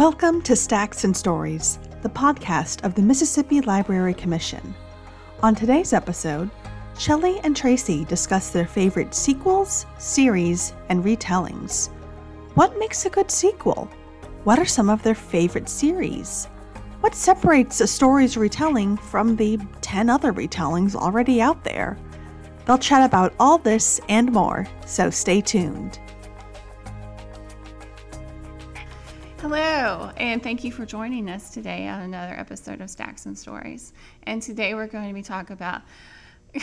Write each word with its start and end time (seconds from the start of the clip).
Welcome 0.00 0.40
to 0.44 0.56
Stacks 0.56 1.04
and 1.04 1.14
Stories, 1.14 1.78
the 2.00 2.08
podcast 2.08 2.86
of 2.86 2.94
the 2.94 3.02
Mississippi 3.02 3.60
Library 3.60 4.14
Commission. 4.14 4.74
On 5.42 5.54
today's 5.54 5.92
episode, 5.92 6.48
Shelley 6.98 7.38
and 7.40 7.54
Tracy 7.54 8.06
discuss 8.06 8.48
their 8.48 8.66
favorite 8.66 9.14
sequels, 9.14 9.84
series, 9.98 10.72
and 10.88 11.04
retellings. 11.04 11.90
What 12.54 12.78
makes 12.78 13.04
a 13.04 13.10
good 13.10 13.30
sequel? 13.30 13.90
What 14.44 14.58
are 14.58 14.64
some 14.64 14.88
of 14.88 15.02
their 15.02 15.14
favorite 15.14 15.68
series? 15.68 16.46
What 17.00 17.14
separates 17.14 17.82
a 17.82 17.86
story's 17.86 18.38
retelling 18.38 18.96
from 18.96 19.36
the 19.36 19.58
10 19.82 20.08
other 20.08 20.32
retellings 20.32 20.94
already 20.94 21.42
out 21.42 21.62
there? 21.62 21.98
They'll 22.64 22.78
chat 22.78 23.02
about 23.02 23.34
all 23.38 23.58
this 23.58 24.00
and 24.08 24.32
more, 24.32 24.66
so 24.86 25.10
stay 25.10 25.42
tuned. 25.42 26.00
Hello, 29.40 30.10
and 30.18 30.42
thank 30.42 30.64
you 30.64 30.70
for 30.70 30.84
joining 30.84 31.30
us 31.30 31.48
today 31.48 31.88
on 31.88 32.02
another 32.02 32.34
episode 32.34 32.82
of 32.82 32.90
Stacks 32.90 33.24
and 33.24 33.38
Stories. 33.38 33.94
And 34.24 34.42
today 34.42 34.74
we're 34.74 34.86
going 34.86 35.08
to 35.08 35.14
be 35.14 35.22
talking 35.22 35.54
about. 35.54 35.80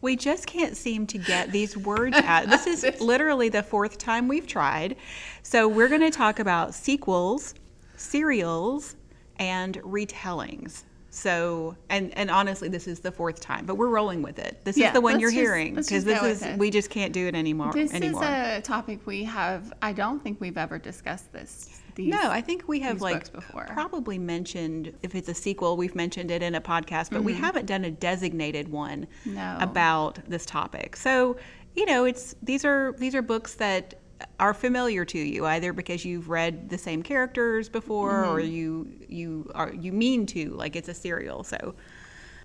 We 0.00 0.16
just 0.16 0.48
can't 0.48 0.76
seem 0.76 1.06
to 1.06 1.18
get 1.18 1.52
these 1.52 1.76
words 1.76 2.16
out. 2.16 2.48
This 2.48 2.66
is 2.66 2.84
literally 3.00 3.48
the 3.50 3.62
fourth 3.62 3.98
time 3.98 4.26
we've 4.26 4.48
tried. 4.48 4.96
So, 5.44 5.68
we're 5.68 5.88
going 5.88 6.00
to 6.00 6.10
talk 6.10 6.40
about 6.40 6.74
sequels, 6.74 7.54
serials, 7.94 8.96
and 9.38 9.80
retellings. 9.82 10.82
So, 11.14 11.76
and 11.90 12.16
and 12.16 12.30
honestly, 12.30 12.68
this 12.70 12.88
is 12.88 13.00
the 13.00 13.12
fourth 13.12 13.38
time, 13.38 13.66
but 13.66 13.74
we're 13.74 13.88
rolling 13.88 14.22
with 14.22 14.38
it. 14.38 14.64
This 14.64 14.78
Yeah, 14.78 14.86
is 14.88 14.92
the 14.94 15.02
one 15.02 15.20
you're 15.20 15.28
just- 15.30 15.38
hearing 15.40 15.74
because 15.74 16.04
this 16.04 16.22
is 16.22 16.40
it. 16.42 16.58
we 16.58 16.70
just 16.70 16.88
can't 16.88 17.12
do 17.12 17.26
it 17.26 17.34
anymore. 17.34 17.70
This 17.70 17.92
anymore. 17.92 18.24
is 18.24 18.28
a 18.30 18.60
topic 18.62 19.06
we 19.06 19.24
have. 19.24 19.74
I 19.82 19.92
don't 19.92 20.22
think 20.22 20.40
we've 20.40 20.56
ever 20.56 20.78
discussed 20.78 21.30
this. 21.30 21.78
These, 21.96 22.08
no, 22.14 22.30
I 22.30 22.40
think 22.40 22.64
we 22.66 22.80
have 22.80 23.02
like 23.02 23.30
before. 23.30 23.66
probably 23.66 24.16
mentioned 24.18 24.94
if 25.02 25.14
it's 25.14 25.28
a 25.28 25.34
sequel, 25.34 25.76
we've 25.76 25.94
mentioned 25.94 26.30
it 26.30 26.42
in 26.42 26.54
a 26.54 26.60
podcast, 26.62 27.10
but 27.10 27.22
we 27.22 27.34
haven't 27.34 27.66
done 27.66 27.84
a 27.84 27.90
designated 27.90 28.70
one 28.70 29.06
Mm-hmm. 29.26 29.34
No. 29.34 29.58
about 29.60 30.18
this 30.26 30.46
topic. 30.46 30.96
So, 30.96 31.36
you 31.76 31.84
know, 31.84 32.06
it's 32.06 32.34
these 32.42 32.64
are 32.64 32.94
these 32.96 33.14
are 33.14 33.20
books 33.20 33.56
that 33.56 34.00
are 34.40 34.54
familiar 34.54 35.04
to 35.06 35.18
you 35.18 35.46
either 35.46 35.72
because 35.72 36.04
you've 36.04 36.28
read 36.28 36.68
the 36.70 36.78
same 36.78 37.02
characters 37.02 37.68
before 37.68 38.24
or 38.26 38.40
Mm-hmm. 38.40 38.40
you 38.40 38.88
you 39.08 39.50
are 39.54 39.72
you 39.72 39.92
mean 39.92 40.26
to 40.26 40.50
like 40.50 40.76
it's 40.76 40.88
a 40.88 40.94
serial. 40.94 41.44
So, 41.44 41.74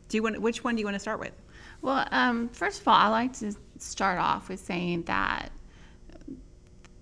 do 0.10 0.18
you 0.18 0.24
want 0.24 0.42
which 0.42 0.64
one 0.64 0.76
do 0.76 0.80
you 0.82 0.86
want 0.86 0.96
to 0.96 1.00
start 1.00 1.20
with? 1.20 1.34
Well, 1.82 2.08
um, 2.12 2.50
first 2.50 2.82
of 2.82 2.88
all, 2.88 2.96
I 2.96 3.08
like 3.10 3.34
to 3.40 3.54
start 3.78 4.20
off 4.20 4.50
with 4.50 4.60
saying 4.60 5.04
that 5.04 5.52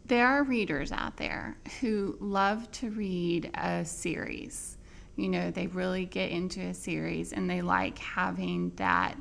there 0.05 0.27
are 0.27 0.43
readers 0.43 0.91
out 0.91 1.17
there 1.17 1.57
who 1.81 2.15
love 2.19 2.69
to 2.73 2.91
read 2.91 3.49
a 3.55 3.83
series. 3.85 4.77
You 5.15 5.29
know, 5.29 5.51
they 5.51 5.67
really 5.67 6.05
get 6.05 6.29
into 6.31 6.61
a 6.61 6.73
series 6.73 7.33
and 7.33 7.49
they 7.49 7.61
like 7.61 7.97
having 7.97 8.71
that 8.75 9.17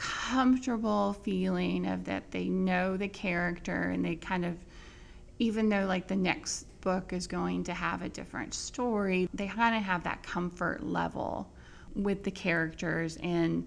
comfortable 0.00 1.12
feeling 1.22 1.86
of 1.86 2.04
that 2.04 2.30
they 2.30 2.48
know 2.48 2.96
the 2.96 3.08
character 3.08 3.90
and 3.90 4.04
they 4.04 4.16
kind 4.16 4.46
of 4.46 4.56
even 5.38 5.68
though 5.68 5.84
like 5.84 6.06
the 6.06 6.16
next 6.16 6.64
book 6.80 7.12
is 7.12 7.26
going 7.26 7.62
to 7.62 7.74
have 7.74 8.00
a 8.00 8.08
different 8.08 8.54
story 8.54 9.28
they 9.34 9.46
kind 9.46 9.76
of 9.76 9.82
have 9.82 10.02
that 10.02 10.22
comfort 10.22 10.82
level 10.82 11.46
with 11.94 12.24
the 12.24 12.30
characters. 12.30 13.16
And 13.22 13.66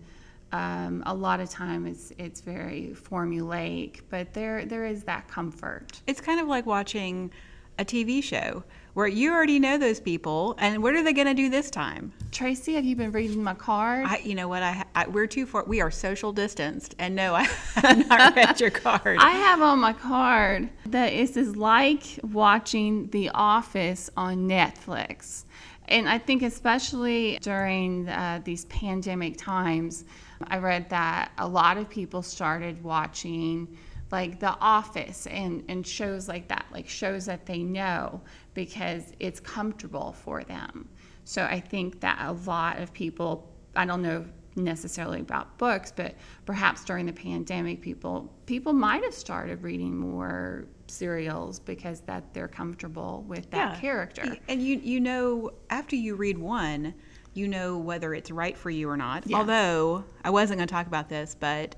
um, 0.51 1.03
a 1.05 1.13
lot 1.13 1.39
of 1.39 1.49
time 1.49 1.87
it's 1.87 2.13
it's 2.19 2.41
very 2.41 2.95
formulaic 2.95 4.01
but 4.09 4.33
there 4.33 4.65
there 4.65 4.85
is 4.85 5.03
that 5.03 5.27
comfort. 5.27 6.01
It's 6.05 6.21
kind 6.21 6.39
of 6.39 6.47
like 6.47 6.65
watching 6.65 7.31
a 7.77 7.85
TV 7.85 8.23
show 8.23 8.63
where 8.93 9.07
you 9.07 9.31
already 9.31 9.59
know 9.59 9.77
those 9.77 9.99
people 9.99 10.55
and 10.59 10.83
what 10.83 10.93
are 10.93 11.03
they 11.03 11.13
going 11.13 11.27
to 11.27 11.33
do 11.33 11.49
this 11.49 11.69
time? 11.69 12.13
tracy 12.33 12.73
have 12.73 12.83
you 12.83 12.95
been 12.95 13.11
reading 13.11 13.43
my 13.43 13.53
card 13.53 14.05
I, 14.07 14.17
you 14.17 14.35
know 14.35 14.47
what? 14.47 14.63
I, 14.63 14.83
I 14.95 15.07
we're 15.07 15.27
too 15.27 15.45
far. 15.45 15.63
We 15.65 15.81
are 15.81 15.91
social 15.91 16.33
distanced, 16.33 16.95
and 16.99 17.15
no, 17.15 17.35
I 17.35 17.43
have 17.75 18.07
not 18.09 18.35
read 18.35 18.59
your 18.59 18.71
card. 18.71 19.17
I 19.19 19.31
have 19.31 19.61
on 19.61 19.79
my 19.79 19.93
card 19.93 20.69
that 20.87 21.11
this 21.11 21.37
is 21.37 21.55
like 21.55 22.03
watching 22.23 23.09
The 23.11 23.29
Office 23.29 24.09
on 24.17 24.47
Netflix. 24.49 25.45
And 25.89 26.07
I 26.09 26.17
think, 26.17 26.43
especially 26.43 27.37
during 27.41 28.07
uh, 28.07 28.41
these 28.43 28.65
pandemic 28.65 29.37
times, 29.37 30.05
I 30.47 30.57
read 30.57 30.89
that 30.89 31.31
a 31.37 31.47
lot 31.47 31.77
of 31.77 31.89
people 31.89 32.23
started 32.23 32.83
watching 32.83 33.77
like 34.13 34.39
The 34.39 34.55
Office 34.61 35.25
and, 35.25 35.63
and 35.67 35.85
shows 35.85 36.27
like 36.29 36.47
that, 36.49 36.65
like 36.71 36.87
shows 36.87 37.25
that 37.25 37.47
they 37.47 37.63
know 37.63 38.21
because 38.53 39.11
it's 39.19 39.39
comfortable 39.39 40.13
for 40.13 40.43
them. 40.43 40.87
So 41.25 41.43
I 41.43 41.59
think 41.59 41.99
that 42.01 42.19
a 42.21 42.31
lot 42.31 42.79
of 42.79 42.93
people, 42.93 43.51
I 43.75 43.85
don't 43.85 44.03
know 44.03 44.23
necessarily 44.55 45.19
about 45.19 45.57
books, 45.57 45.91
but 45.93 46.13
perhaps 46.45 46.85
during 46.85 47.07
the 47.07 47.13
pandemic, 47.13 47.81
people 47.81 48.31
people 48.45 48.71
might 48.71 49.03
have 49.03 49.15
started 49.15 49.63
reading 49.63 49.97
more 49.97 50.65
serials 50.87 51.57
because 51.59 52.01
that 52.01 52.35
they're 52.35 52.47
comfortable 52.47 53.25
with 53.27 53.49
that 53.49 53.73
Yeah. 53.73 53.79
character. 53.81 54.37
and 54.47 54.61
you 54.61 54.79
you 54.83 54.99
know 54.99 55.49
after 55.71 55.95
you 55.95 56.13
read 56.15 56.37
one, 56.37 56.93
you 57.33 57.47
know 57.47 57.79
whether 57.79 58.13
it's 58.13 58.29
right 58.29 58.55
for 58.55 58.69
you 58.69 58.87
or 58.87 58.95
not. 58.95 59.23
Yeah. 59.25 59.37
Although 59.37 60.03
I 60.23 60.29
wasn't 60.29 60.59
going 60.59 60.67
to 60.67 60.71
talk 60.71 60.85
about 60.85 61.09
this, 61.09 61.35
but 61.39 61.75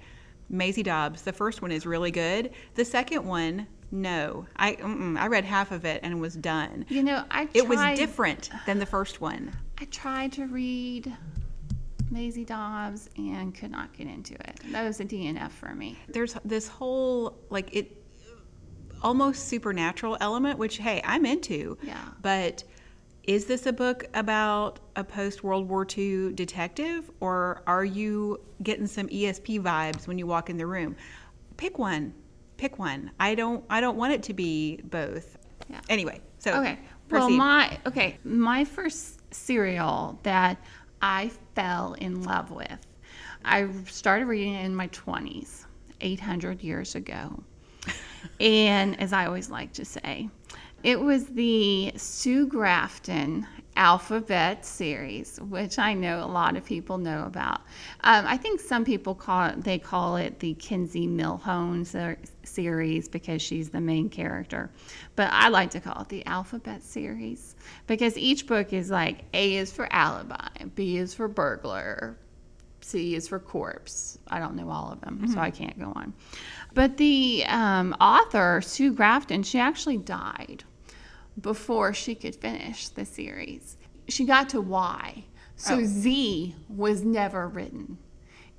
Maisie 0.49 0.83
Dobbs, 0.83 1.23
the 1.23 1.33
first 1.33 1.61
one 1.61 1.71
is 1.71 1.85
really 1.85 2.11
good. 2.11 2.51
The 2.75 2.85
second 2.85 3.25
one, 3.25 3.67
no, 3.91 4.45
I 4.57 4.77
I 5.17 5.27
read 5.27 5.45
half 5.45 5.71
of 5.71 5.85
it 5.85 6.01
and 6.03 6.19
was 6.21 6.35
done. 6.35 6.85
You 6.89 7.03
know, 7.03 7.23
I 7.31 7.47
It 7.53 7.67
was 7.67 7.79
different 7.97 8.49
than 8.65 8.79
the 8.79 8.85
first 8.85 9.21
one. 9.21 9.51
I 9.79 9.85
tried 9.85 10.31
to 10.33 10.45
read 10.47 11.11
Maisie 12.11 12.45
Dobbs 12.45 13.09
and 13.17 13.53
could 13.55 13.71
not 13.71 13.91
get 13.93 14.07
into 14.07 14.33
it. 14.35 14.59
That 14.71 14.83
was 14.85 14.99
a 14.99 15.05
DNF 15.05 15.51
for 15.51 15.73
me. 15.75 15.97
there's 16.09 16.35
this 16.45 16.67
whole 16.67 17.37
like 17.49 17.73
it 17.75 18.01
almost 19.03 19.47
supernatural 19.49 20.17
element 20.19 20.57
which 20.57 20.77
hey 20.77 20.99
i'm 21.05 21.25
into 21.27 21.77
Yeah. 21.83 21.99
but 22.23 22.63
is 23.27 23.45
this 23.45 23.65
a 23.65 23.73
book 23.73 24.05
about 24.13 24.79
a 24.95 25.03
post 25.03 25.43
world 25.43 25.67
war 25.67 25.85
ii 25.97 26.31
detective 26.33 27.09
or 27.19 27.61
are 27.67 27.85
you 27.85 28.39
getting 28.63 28.87
some 28.87 29.07
esp 29.07 29.59
vibes 29.61 30.07
when 30.07 30.17
you 30.17 30.27
walk 30.27 30.49
in 30.49 30.57
the 30.57 30.65
room 30.65 30.95
pick 31.57 31.77
one 31.79 32.13
pick 32.57 32.77
one 32.79 33.11
i 33.19 33.35
don't 33.35 33.63
i 33.69 33.81
don't 33.81 33.97
want 33.97 34.13
it 34.13 34.23
to 34.23 34.33
be 34.33 34.79
both 34.83 35.37
Yeah. 35.69 35.81
anyway 35.89 36.21
so 36.39 36.59
Okay. 36.59 36.77
Well, 37.11 37.29
my 37.29 37.77
okay, 37.85 38.17
my 38.23 38.65
first 38.65 39.21
serial 39.33 40.19
that 40.23 40.57
I 41.01 41.31
fell 41.53 41.93
in 41.93 42.23
love 42.23 42.51
with. 42.51 42.79
I 43.43 43.67
started 43.87 44.25
reading 44.25 44.53
it 44.55 44.65
in 44.65 44.75
my 44.75 44.87
20s, 44.87 45.65
800 46.01 46.63
years 46.63 46.95
ago. 46.95 47.43
and 48.39 48.99
as 48.99 49.13
I 49.13 49.27
always 49.27 49.49
like 49.51 49.73
to 49.73 49.85
say, 49.85 50.29
it 50.85 50.99
was 50.99 51.25
the 51.25 51.91
Sue 51.95 52.45
Grafton 52.45 53.47
alphabet 53.75 54.63
series, 54.63 55.41
which 55.41 55.79
I 55.79 55.95
know 55.95 56.23
a 56.23 56.29
lot 56.29 56.55
of 56.55 56.63
people 56.63 56.99
know 56.99 57.23
about. 57.25 57.61
Um, 58.01 58.25
I 58.27 58.37
think 58.37 58.59
some 58.59 58.85
people 58.85 59.15
call 59.15 59.47
it, 59.47 59.63
they 59.63 59.79
call 59.79 60.15
it 60.17 60.39
the 60.39 60.53
Kinsey 60.53 61.07
Millhone 61.07 61.85
ser- 61.85 62.19
series 62.43 63.07
because 63.07 63.41
she's 63.41 63.71
the 63.71 63.81
main 63.81 64.09
character, 64.09 64.69
but 65.15 65.29
I 65.31 65.47
like 65.47 65.71
to 65.71 65.79
call 65.79 66.03
it 66.03 66.09
the 66.09 66.23
alphabet 66.27 66.83
series 66.83 67.55
because 67.87 68.15
each 68.15 68.45
book 68.45 68.71
is 68.71 68.91
like 68.91 69.23
A 69.33 69.55
is 69.55 69.71
for 69.71 69.91
alibi, 69.91 70.49
B 70.75 70.97
is 70.97 71.15
for 71.15 71.27
burglar, 71.27 72.15
C 72.81 73.15
is 73.15 73.27
for 73.27 73.39
corpse. 73.39 74.19
I 74.27 74.37
don't 74.37 74.55
know 74.55 74.69
all 74.69 74.91
of 74.91 75.01
them, 75.01 75.27
so 75.33 75.39
I 75.39 75.49
can't 75.49 75.79
go 75.79 75.91
on. 75.95 76.13
But 76.75 76.97
the 76.97 77.43
um, 77.47 77.95
author, 77.99 78.61
Sue 78.61 78.93
Grafton, 78.93 79.41
she 79.41 79.57
actually 79.57 79.97
died 79.97 80.63
before 81.41 81.93
she 81.93 82.15
could 82.15 82.35
finish 82.35 82.89
the 82.89 83.05
series. 83.05 83.77
She 84.07 84.25
got 84.25 84.49
to 84.49 84.61
Y. 84.61 85.25
So 85.55 85.75
oh. 85.75 85.83
Z 85.83 86.55
was 86.69 87.03
never 87.03 87.47
written. 87.47 87.97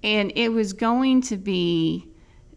And 0.03 0.33
it 0.35 0.49
was 0.51 0.73
going 0.73 1.23
to 1.23 1.37
be 1.37 2.09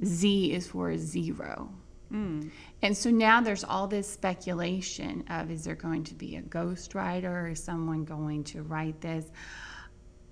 Z 0.03 0.53
is 0.53 0.67
for 0.67 0.95
zero. 0.97 1.71
Hmm. 2.09 2.49
And 2.81 2.95
so 2.95 3.11
now 3.11 3.41
there's 3.41 3.63
all 3.63 3.87
this 3.87 4.09
speculation 4.09 5.23
of 5.29 5.51
is 5.51 5.63
there 5.63 5.75
going 5.75 6.03
to 6.05 6.15
be 6.15 6.37
a 6.37 6.41
ghostwriter? 6.41 7.25
Or 7.25 7.47
is 7.49 7.63
someone 7.63 8.05
going 8.05 8.43
to 8.45 8.63
write 8.63 8.99
this? 9.01 9.25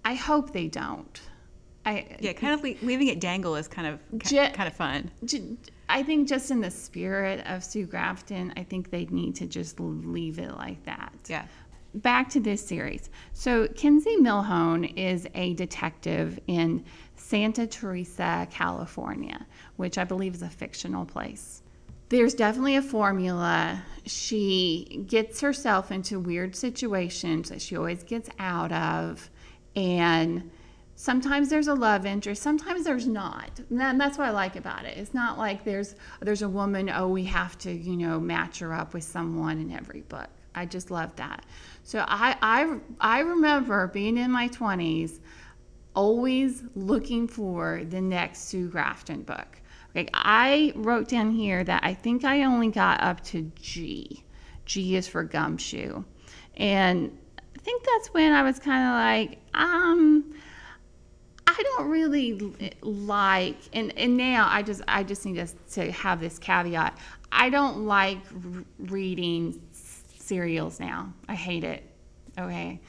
I 0.06 0.16
hope 0.16 0.54
they 0.54 0.68
don't. 0.68 1.22
I 1.86 2.18
yeah 2.20 2.34
kind 2.34 2.54
of 2.54 2.64
leaving 2.84 3.08
it 3.08 3.22
dangle 3.22 3.56
is 3.56 3.68
kind 3.68 3.88
of 3.88 4.00
kind 4.50 4.68
of 4.68 4.76
fun 4.76 5.10
J- 5.24 5.58
I 5.90 6.04
think 6.04 6.28
just 6.28 6.52
in 6.52 6.60
the 6.62 6.72
spirit 6.72 7.46
of 7.48 7.64
Sue 7.64 7.86
Grafton, 7.86 8.54
I 8.58 8.64
think 8.64 8.90
they'd 8.90 9.12
need 9.12 9.36
to 9.36 9.46
just 9.48 9.80
leave 9.80 10.38
it 10.40 10.52
like 10.56 10.84
that. 10.86 11.14
yeah 11.28 11.46
Back 11.94 12.30
to 12.32 12.40
this 12.40 12.64
series. 12.66 13.10
So, 13.34 13.68
Kinsey 13.70 14.18
Millhone 14.18 14.84
is 14.84 15.26
a 15.34 15.54
detective 15.56 16.38
in 16.46 16.84
Santa 17.16 17.66
Teresa, 17.66 18.48
California, 18.52 19.48
which 19.78 19.98
I 19.98 20.04
believe 20.04 20.36
is 20.36 20.42
a 20.44 20.50
fictional 20.50 21.06
place. 21.06 21.64
there's 22.10 22.34
definitely 22.34 22.76
a 22.76 22.82
formula. 22.82 23.82
She 24.06 25.04
gets 25.08 25.42
herself 25.42 25.92
into 25.92 26.20
weird 26.20 26.56
situations 26.56 27.50
that 27.50 27.62
she 27.62 27.76
always 27.76 28.04
gets 28.04 28.30
out 28.38 28.72
of. 28.72 29.30
And 29.76 30.52
sometimes 30.98 31.48
there's 31.50 31.68
a 31.68 31.76
love 31.76 32.06
interest, 32.06 32.42
sometimes 32.42 32.84
there's 32.84 33.08
not. 33.08 33.62
And 33.70 34.02
that's 34.02 34.18
what 34.18 34.28
I 34.28 34.32
like 34.32 34.56
about 34.56 34.84
it. 34.84 34.98
It's 34.98 35.14
not 35.14 35.38
like 35.38 35.64
there's 35.64 35.96
there's 36.22 36.42
a 36.42 36.50
woman, 36.50 36.90
oh, 36.90 37.08
we 37.08 37.24
have 37.26 37.58
to, 37.60 37.72
you 37.72 37.96
know, 37.96 38.20
match 38.20 38.60
her 38.60 38.74
up 38.74 38.94
with 38.94 39.04
someone 39.04 39.60
in 39.60 39.72
every 39.72 40.02
book. 40.02 40.28
I 40.56 40.66
just 40.66 40.90
love 40.90 41.16
that. 41.16 41.46
So 41.84 42.04
I 42.08 42.36
I 42.42 42.80
I 43.00 43.20
remember 43.20 43.88
being 43.88 44.18
in 44.18 44.32
my 44.32 44.50
20s 44.50 45.20
always 45.94 46.64
looking 46.76 47.28
for 47.28 47.84
the 47.90 48.02
next 48.02 48.50
Sue 48.50 48.68
Grafton 48.68 49.22
book. 49.22 49.62
Like 49.94 50.10
I 50.14 50.74
wrote 50.76 51.08
down 51.08 51.32
here 51.32 51.64
that 51.64 51.84
I 51.84 51.94
think 51.94 52.26
I 52.26 52.44
only 52.44 52.70
got 52.70 53.02
up 53.02 53.24
to 53.26 53.52
G. 53.56 54.24
G 54.66 54.96
is 54.96 55.08
for 55.08 55.24
gumshoe. 55.24 56.04
And 56.56 57.16
I 57.38 57.60
think 57.60 57.84
that's 57.84 58.14
when 58.16 58.34
I 58.34 58.42
was 58.42 58.58
kind 58.58 58.84
of 58.84 59.30
like, 59.30 59.40
um, 59.54 60.34
I 61.48 61.64
don't 61.64 61.90
really 61.90 62.54
like, 62.82 63.56
and, 63.74 63.98
and 63.98 64.18
now 64.18 64.48
I 64.52 64.62
just 64.62 64.82
I 64.88 65.04
just 65.04 65.26
need 65.26 65.36
to, 65.36 65.48
to 65.76 65.92
have 65.92 66.20
this 66.20 66.38
caveat. 66.38 66.98
I 67.32 67.50
don't 67.50 67.86
like 67.86 68.20
reading 68.78 69.62
serials 69.72 70.80
now. 70.80 71.14
I 71.30 71.36
hate 71.36 71.64
it. 71.64 71.84
Okay. 72.38 72.80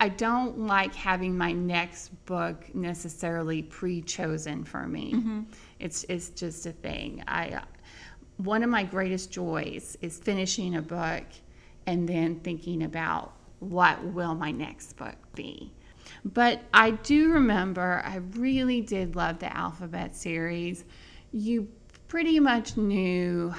I 0.00 0.08
don't 0.08 0.60
like 0.60 0.94
having 0.94 1.36
my 1.36 1.52
next 1.52 2.08
book 2.24 2.74
necessarily 2.74 3.62
pre-chosen 3.62 4.64
for 4.64 4.86
me. 4.86 5.12
Mm-hmm. 5.12 5.40
It's 5.78 6.04
it's 6.08 6.30
just 6.30 6.66
a 6.66 6.72
thing. 6.72 7.22
I 7.28 7.60
one 8.38 8.62
of 8.62 8.70
my 8.70 8.82
greatest 8.82 9.30
joys 9.30 9.96
is 10.00 10.18
finishing 10.18 10.76
a 10.76 10.82
book 10.82 11.24
and 11.86 12.08
then 12.08 12.40
thinking 12.40 12.82
about 12.82 13.32
what 13.60 14.02
will 14.02 14.34
my 14.34 14.50
next 14.50 14.96
book 14.96 15.16
be. 15.34 15.72
But 16.24 16.62
I 16.74 16.92
do 16.92 17.32
remember 17.32 18.02
I 18.04 18.16
really 18.16 18.80
did 18.80 19.16
love 19.16 19.38
the 19.38 19.54
alphabet 19.56 20.14
series. 20.14 20.84
You 21.32 21.68
pretty 22.08 22.40
much 22.40 22.76
knew 22.76 23.54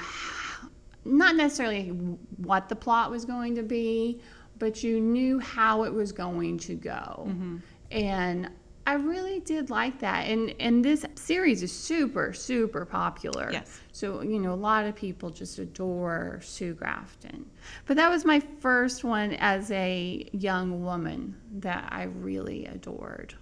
not 1.04 1.34
necessarily 1.34 1.88
what 2.36 2.68
the 2.68 2.76
plot 2.76 3.10
was 3.10 3.24
going 3.24 3.56
to 3.56 3.62
be 3.62 4.20
but 4.62 4.80
you 4.84 5.00
knew 5.00 5.40
how 5.40 5.82
it 5.82 5.92
was 5.92 6.12
going 6.12 6.56
to 6.56 6.76
go. 6.76 7.26
Mm-hmm. 7.26 7.56
And 7.90 8.48
I 8.86 8.94
really 8.94 9.40
did 9.40 9.70
like 9.70 10.00
that. 10.00 10.26
And 10.28 10.54
and 10.58 10.84
this 10.84 11.04
series 11.14 11.62
is 11.62 11.72
super, 11.72 12.32
super 12.32 12.84
popular. 12.84 13.48
Yes. 13.52 13.80
So, 13.92 14.22
you 14.22 14.38
know, 14.38 14.52
a 14.52 14.54
lot 14.54 14.86
of 14.86 14.96
people 14.96 15.30
just 15.30 15.58
adore 15.58 16.40
Sue 16.42 16.74
Grafton. 16.74 17.46
But 17.86 17.96
that 17.96 18.10
was 18.10 18.24
my 18.24 18.40
first 18.40 19.04
one 19.04 19.34
as 19.34 19.70
a 19.70 20.28
young 20.32 20.82
woman 20.82 21.36
that 21.58 21.88
I 21.92 22.04
really 22.04 22.66
adored. 22.66 23.34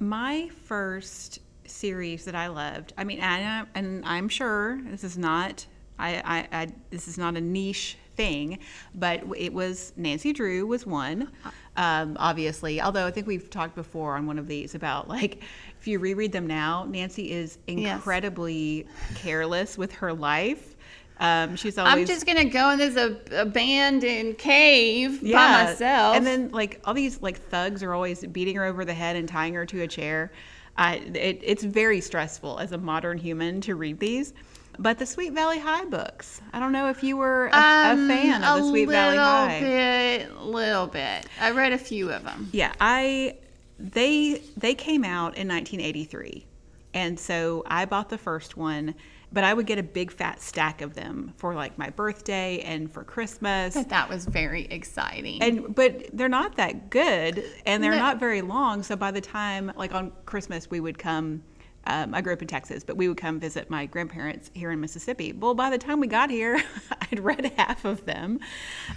My 0.00 0.48
first 0.64 1.40
series 1.66 2.24
that 2.24 2.34
I 2.34 2.48
loved, 2.48 2.94
I 2.96 3.04
mean, 3.04 3.20
and, 3.20 3.66
and 3.74 4.04
I'm 4.04 4.28
sure 4.28 4.80
this 4.84 5.04
is 5.04 5.18
not 5.18 5.66
I, 5.98 6.22
I, 6.24 6.62
I, 6.62 6.68
this 6.90 7.08
is 7.08 7.18
not 7.18 7.36
a 7.36 7.40
niche 7.40 7.98
thing, 8.16 8.58
but 8.94 9.22
it 9.36 9.52
was 9.52 9.92
Nancy 9.96 10.32
Drew 10.32 10.66
was 10.66 10.86
one, 10.86 11.30
uh, 11.44 11.50
um, 11.78 12.16
obviously. 12.18 12.82
Although 12.82 13.06
I 13.06 13.10
think 13.10 13.26
we've 13.26 13.48
talked 13.48 13.76
before 13.76 14.16
on 14.16 14.26
one 14.26 14.38
of 14.38 14.48
these 14.48 14.74
about 14.74 15.08
like 15.08 15.42
if 15.80 15.86
you 15.86 15.98
reread 16.00 16.32
them 16.32 16.46
now, 16.46 16.84
Nancy 16.84 17.30
is 17.30 17.56
incredibly 17.66 18.84
yes. 18.84 19.22
careless 19.22 19.78
with 19.78 19.92
her 19.92 20.12
life. 20.12 20.76
Um, 21.20 21.56
she's 21.56 21.78
always. 21.78 21.94
I'm 21.94 22.04
just 22.04 22.26
gonna 22.26 22.44
go 22.44 22.70
in 22.70 22.78
this 22.78 23.18
abandoned 23.30 24.38
cave 24.38 25.22
yeah. 25.22 25.36
by 25.36 25.64
myself. 25.64 26.16
And 26.16 26.26
then 26.26 26.50
like 26.50 26.80
all 26.84 26.94
these 26.94 27.22
like 27.22 27.40
thugs 27.48 27.82
are 27.82 27.94
always 27.94 28.26
beating 28.26 28.56
her 28.56 28.64
over 28.64 28.84
the 28.84 28.94
head 28.94 29.16
and 29.16 29.28
tying 29.28 29.54
her 29.54 29.64
to 29.66 29.82
a 29.82 29.88
chair. 29.88 30.32
Uh, 30.76 30.98
it, 31.14 31.40
it's 31.42 31.64
very 31.64 32.00
stressful 32.00 32.58
as 32.58 32.72
a 32.72 32.78
modern 32.78 33.18
human 33.18 33.60
to 33.62 33.74
read 33.74 33.98
these. 33.98 34.32
But 34.78 34.98
the 34.98 35.06
Sweet 35.06 35.32
Valley 35.32 35.58
High 35.58 35.84
books. 35.86 36.40
I 36.52 36.60
don't 36.60 36.72
know 36.72 36.88
if 36.88 37.02
you 37.02 37.16
were 37.16 37.48
a, 37.48 37.56
um, 37.56 38.04
a 38.04 38.14
fan 38.14 38.44
of 38.44 38.62
the 38.62 38.68
Sweet 38.68 38.88
Valley 38.88 39.16
High. 39.16 39.56
A 39.56 39.62
little 39.62 40.28
bit, 40.28 40.44
little 40.44 40.86
bit. 40.86 41.26
I 41.40 41.50
read 41.50 41.72
a 41.72 41.78
few 41.78 42.10
of 42.10 42.22
them. 42.22 42.48
Yeah, 42.52 42.72
I 42.80 43.36
they 43.78 44.42
they 44.56 44.74
came 44.74 45.04
out 45.04 45.36
in 45.36 45.48
1983, 45.48 46.46
and 46.94 47.18
so 47.18 47.64
I 47.66 47.84
bought 47.84 48.08
the 48.08 48.18
first 48.18 48.56
one. 48.56 48.94
But 49.30 49.44
I 49.44 49.52
would 49.52 49.66
get 49.66 49.78
a 49.78 49.82
big 49.82 50.10
fat 50.10 50.40
stack 50.40 50.80
of 50.80 50.94
them 50.94 51.34
for 51.36 51.54
like 51.54 51.76
my 51.76 51.90
birthday 51.90 52.60
and 52.60 52.90
for 52.90 53.04
Christmas. 53.04 53.74
But 53.74 53.90
that 53.90 54.08
was 54.08 54.24
very 54.24 54.64
exciting. 54.64 55.42
And 55.42 55.74
but 55.74 56.06
they're 56.14 56.30
not 56.30 56.56
that 56.56 56.88
good, 56.88 57.44
and 57.66 57.84
they're 57.84 57.90
no. 57.90 57.98
not 57.98 58.18
very 58.18 58.40
long. 58.40 58.82
So 58.82 58.96
by 58.96 59.10
the 59.10 59.20
time 59.20 59.70
like 59.76 59.92
on 59.92 60.12
Christmas, 60.24 60.70
we 60.70 60.80
would 60.80 60.98
come 60.98 61.42
um, 61.88 62.14
I 62.14 62.20
grew 62.20 62.34
up 62.34 62.42
in 62.42 62.48
Texas, 62.48 62.84
but 62.84 62.98
we 62.98 63.08
would 63.08 63.16
come 63.16 63.40
visit 63.40 63.70
my 63.70 63.86
grandparents 63.86 64.50
here 64.52 64.70
in 64.70 64.78
Mississippi. 64.78 65.32
Well, 65.32 65.54
by 65.54 65.70
the 65.70 65.78
time 65.78 66.00
we 66.00 66.06
got 66.06 66.28
here, 66.28 66.62
I'd 67.00 67.18
read 67.18 67.50
half 67.56 67.86
of 67.86 68.04
them. 68.04 68.40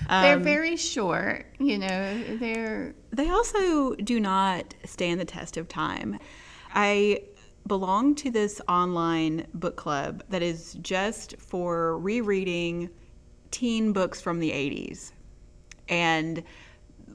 Um, 0.10 0.24
they're 0.24 0.38
very 0.38 0.76
short, 0.76 1.46
you 1.58 1.78
know. 1.78 2.24
They're 2.38 2.94
they 3.12 3.30
also 3.30 3.96
do 3.96 4.20
not 4.20 4.76
stand 4.84 5.22
the 5.22 5.26
test 5.26 5.56
of 5.56 5.70
time. 5.70 6.20
I 6.74 7.24
belong 7.66 8.14
to 8.16 8.30
this 8.30 8.60
online 8.68 9.48
book 9.54 9.78
club 9.78 10.24
that 10.28 10.42
is 10.42 10.74
just 10.82 11.38
for 11.38 11.98
rereading 11.98 12.90
teen 13.52 13.94
books 13.94 14.20
from 14.20 14.40
the 14.40 14.52
80s. 14.52 15.12
And 15.88 16.44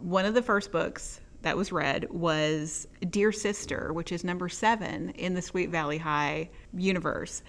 one 0.00 0.24
of 0.24 0.32
the 0.32 0.42
first 0.42 0.72
books 0.72 1.20
that 1.46 1.56
was 1.56 1.70
read 1.70 2.10
was 2.10 2.88
Dear 3.08 3.30
Sister, 3.30 3.92
which 3.92 4.10
is 4.10 4.24
number 4.24 4.48
seven 4.48 5.10
in 5.10 5.34
the 5.34 5.40
Sweet 5.40 5.70
Valley 5.70 5.96
High 5.96 6.50
universe. 6.74 7.44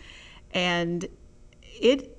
And 0.51 1.07
it, 1.63 2.15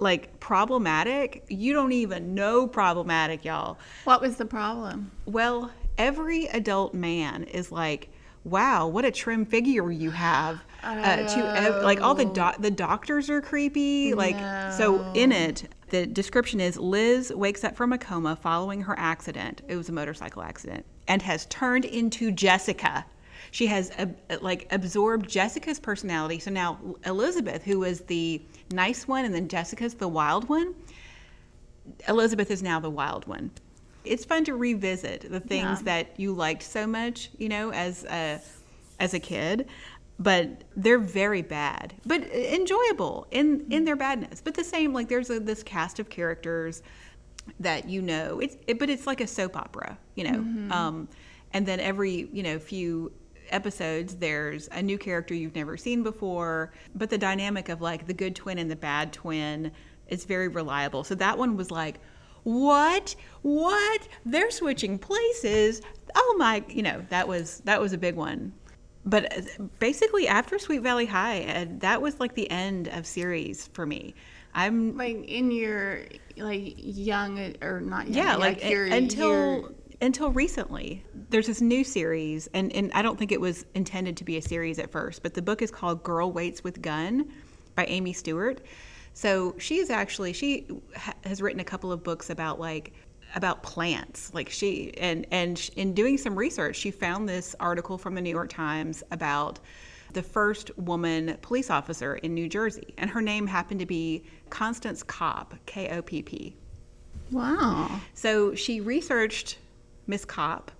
like, 0.00 0.40
problematic, 0.40 1.44
you 1.48 1.72
don't 1.72 1.92
even 1.92 2.34
know 2.34 2.66
problematic, 2.66 3.44
y'all. 3.44 3.78
What 4.02 4.20
was 4.20 4.38
the 4.38 4.44
problem? 4.44 5.12
Well, 5.24 5.70
every 5.98 6.46
adult 6.46 6.94
man 6.94 7.44
is 7.44 7.70
like, 7.70 8.10
wow, 8.42 8.88
what 8.88 9.04
a 9.04 9.12
trim 9.12 9.46
figure 9.46 9.88
you 9.92 10.10
have. 10.10 10.60
Uh, 10.82 11.28
to 11.28 11.82
like 11.82 12.00
all 12.00 12.14
the 12.14 12.24
do- 12.24 12.58
the 12.58 12.70
doctors 12.70 13.28
are 13.28 13.42
creepy. 13.42 14.14
Like 14.14 14.36
no. 14.36 14.74
so 14.76 15.12
in 15.12 15.30
it, 15.30 15.68
the 15.90 16.06
description 16.06 16.58
is 16.58 16.78
Liz 16.78 17.30
wakes 17.36 17.64
up 17.64 17.76
from 17.76 17.92
a 17.92 17.98
coma 17.98 18.34
following 18.34 18.80
her 18.80 18.98
accident. 18.98 19.60
It 19.68 19.76
was 19.76 19.90
a 19.90 19.92
motorcycle 19.92 20.42
accident 20.42 20.86
and 21.10 21.20
has 21.22 21.44
turned 21.46 21.84
into 21.84 22.30
Jessica. 22.30 23.04
She 23.50 23.66
has 23.66 23.90
uh, 23.98 24.06
like 24.40 24.68
absorbed 24.70 25.28
Jessica's 25.28 25.80
personality. 25.80 26.38
So 26.38 26.52
now 26.52 26.78
Elizabeth, 27.04 27.64
who 27.64 27.80
was 27.80 28.02
the 28.02 28.40
nice 28.70 29.08
one, 29.08 29.24
and 29.24 29.34
then 29.34 29.48
Jessica's 29.48 29.94
the 29.94 30.06
wild 30.06 30.48
one. 30.48 30.72
Elizabeth 32.08 32.48
is 32.52 32.62
now 32.62 32.78
the 32.78 32.88
wild 32.88 33.26
one. 33.26 33.50
It's 34.04 34.24
fun 34.24 34.44
to 34.44 34.54
revisit 34.54 35.28
the 35.28 35.40
things 35.40 35.80
yeah. 35.80 35.84
that 35.84 36.20
you 36.20 36.32
liked 36.32 36.62
so 36.62 36.86
much, 36.86 37.30
you 37.38 37.48
know, 37.48 37.72
as 37.72 38.04
a 38.04 38.40
as 39.00 39.12
a 39.12 39.20
kid 39.20 39.66
but 40.20 40.64
they're 40.76 40.98
very 40.98 41.40
bad, 41.40 41.94
but 42.04 42.22
enjoyable 42.24 43.26
in 43.30 43.64
in 43.70 43.86
their 43.86 43.96
badness. 43.96 44.42
But 44.42 44.52
the 44.52 44.62
same, 44.62 44.92
like 44.92 45.08
there's 45.08 45.30
a, 45.30 45.40
this 45.40 45.62
cast 45.62 45.98
of 45.98 46.10
characters 46.10 46.82
that 47.58 47.88
you 47.88 48.02
know 48.02 48.40
it's 48.40 48.56
it, 48.66 48.78
but 48.78 48.90
it's 48.90 49.06
like 49.06 49.20
a 49.20 49.26
soap 49.26 49.56
opera 49.56 49.98
you 50.14 50.24
know? 50.24 50.38
Mm-hmm. 50.38 50.72
um, 50.72 51.08
and 51.52 51.66
then 51.66 51.80
every 51.80 52.28
you 52.32 52.42
know 52.42 52.58
few 52.58 53.12
episodes 53.50 54.14
there's 54.16 54.68
a 54.68 54.82
new 54.82 54.96
character 54.96 55.34
you've 55.34 55.56
never 55.56 55.76
seen 55.76 56.04
before 56.04 56.72
but 56.94 57.10
the 57.10 57.18
dynamic 57.18 57.68
of 57.68 57.80
like 57.80 58.06
the 58.06 58.14
good 58.14 58.36
twin 58.36 58.58
and 58.58 58.70
the 58.70 58.76
bad 58.76 59.12
twin 59.12 59.72
is 60.10 60.24
very 60.24 60.48
reliable. 60.48 61.04
So 61.04 61.14
that 61.14 61.38
one 61.38 61.56
was 61.56 61.70
like 61.70 62.00
what? 62.42 63.14
What? 63.42 64.08
They're 64.24 64.50
switching 64.50 64.98
places? 64.98 65.82
Oh 66.14 66.36
my 66.38 66.64
you 66.68 66.82
know 66.82 67.04
that 67.08 67.26
was 67.26 67.60
that 67.64 67.80
was 67.80 67.92
a 67.92 67.98
big 67.98 68.16
one. 68.16 68.52
But 69.06 69.36
uh, 69.36 69.64
basically 69.78 70.28
after 70.28 70.58
sweet 70.58 70.82
valley 70.82 71.06
high 71.06 71.42
uh, 71.44 71.66
that 71.78 72.02
was 72.02 72.20
like 72.20 72.34
the 72.34 72.50
end 72.50 72.88
of 72.88 73.06
series 73.06 73.68
for 73.68 73.86
me 73.86 74.14
I'm 74.54 74.96
like 74.96 75.24
in 75.28 75.50
your 75.50 76.02
like 76.36 76.74
young 76.76 77.54
or 77.62 77.80
not 77.80 78.08
young, 78.08 78.26
yeah, 78.26 78.36
like, 78.36 78.62
like 78.62 78.72
until 78.72 79.72
until 80.00 80.30
recently. 80.30 81.04
There's 81.30 81.46
this 81.46 81.60
new 81.60 81.84
series, 81.84 82.48
and 82.54 82.72
and 82.72 82.90
I 82.92 83.02
don't 83.02 83.18
think 83.18 83.32
it 83.32 83.40
was 83.40 83.64
intended 83.74 84.16
to 84.16 84.24
be 84.24 84.36
a 84.36 84.42
series 84.42 84.78
at 84.78 84.90
first, 84.90 85.22
but 85.22 85.34
the 85.34 85.42
book 85.42 85.62
is 85.62 85.70
called 85.70 86.02
Girl 86.02 86.32
Waits 86.32 86.64
with 86.64 86.82
Gun 86.82 87.30
by 87.74 87.84
Amy 87.86 88.12
Stewart. 88.12 88.60
So 89.12 89.54
she 89.58 89.78
is 89.78 89.90
actually 89.90 90.32
she 90.32 90.66
ha- 90.96 91.14
has 91.24 91.40
written 91.42 91.60
a 91.60 91.64
couple 91.64 91.92
of 91.92 92.02
books 92.02 92.30
about 92.30 92.58
like 92.58 92.92
about 93.36 93.62
plants 93.62 94.32
like 94.34 94.48
she 94.50 94.92
and 94.98 95.24
and 95.30 95.70
in 95.76 95.94
doing 95.94 96.18
some 96.18 96.36
research 96.36 96.74
she 96.74 96.90
found 96.90 97.28
this 97.28 97.54
article 97.60 97.96
from 97.96 98.14
the 98.16 98.20
new 98.20 98.30
york 98.30 98.48
times 98.48 99.04
about 99.12 99.60
the 100.12 100.22
first 100.22 100.76
woman 100.78 101.36
police 101.42 101.70
officer 101.70 102.16
in 102.16 102.34
New 102.34 102.48
Jersey. 102.48 102.94
And 102.98 103.08
her 103.10 103.20
name 103.20 103.46
happened 103.46 103.80
to 103.80 103.86
be 103.86 104.24
Constance 104.50 105.02
Kopp, 105.02 105.54
K 105.66 105.88
O 105.90 106.02
P 106.02 106.22
P. 106.22 106.56
Wow. 107.30 108.00
So 108.14 108.54
she 108.54 108.80
researched 108.80 109.58
Miss 110.06 110.24
Kopp 110.24 110.70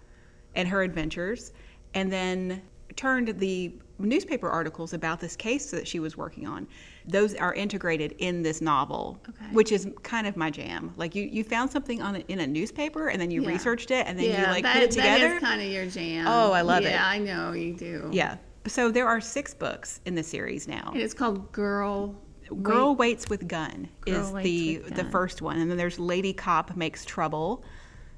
and 0.57 0.67
her 0.69 0.83
adventures 0.83 1.53
and 1.95 2.13
then 2.13 2.63
turned 2.97 3.39
the 3.39 3.73
newspaper 3.99 4.49
articles 4.49 4.95
about 4.95 5.21
this 5.21 5.37
case 5.37 5.71
that 5.71 5.87
she 5.87 6.01
was 6.01 6.17
working 6.17 6.47
on. 6.47 6.67
Those 7.07 7.35
are 7.35 7.53
integrated 7.55 8.13
in 8.19 8.43
this 8.43 8.61
novel, 8.61 9.21
Okay. 9.29 9.45
which 9.53 9.71
is 9.73 9.89
kind 10.03 10.27
of 10.27 10.37
my 10.37 10.51
jam. 10.51 10.93
Like 10.97 11.15
you, 11.15 11.25
you 11.25 11.45
found 11.45 11.71
something 11.71 12.01
on 12.03 12.17
a, 12.17 12.19
in 12.29 12.41
a 12.41 12.47
newspaper 12.47 13.09
and 13.09 13.21
then 13.21 13.31
you 13.31 13.43
Yeah. 13.43 13.49
researched 13.51 13.91
it 13.91 14.07
and 14.07 14.19
then 14.19 14.27
yeah, 14.27 14.41
you 14.41 14.47
like 14.49 14.63
that, 14.65 14.75
put 14.75 14.83
it 14.85 14.91
together. 14.91 15.29
that 15.29 15.37
is 15.37 15.41
kind 15.43 15.61
of 15.61 15.69
your 15.69 15.87
jam. 15.87 16.27
Oh, 16.27 16.51
I 16.53 16.63
love 16.63 16.83
it. 16.85 16.91
Yeah, 16.91 17.07
I 17.07 17.19
know 17.19 17.53
you 17.53 17.75
do. 17.75 18.09
yeah. 18.13 18.37
So 18.67 18.91
there 18.91 19.07
are 19.09 19.21
six 19.21 19.55
books 19.55 20.01
in 20.05 20.15
the 20.15 20.23
series 20.23 20.69
now. 20.69 20.91
And 20.93 21.01
it's 21.03 21.15
called 21.15 21.51
Girl. 21.53 22.15
Girl 22.63 22.91
Wait- 22.97 22.99
Waits 23.13 23.31
with 23.31 23.47
Gun 23.49 23.89
is 24.07 24.17
Girl 24.19 24.33
Waits 24.35 24.45
the 24.45 24.77
the 24.79 25.03
Gun. 25.03 25.11
first 25.11 25.41
one, 25.41 25.59
and 25.59 25.71
then 25.71 25.79
there's 25.79 25.99
Lady 25.99 26.33
Cop 26.33 26.77
Makes 26.77 27.05
Trouble, 27.05 27.65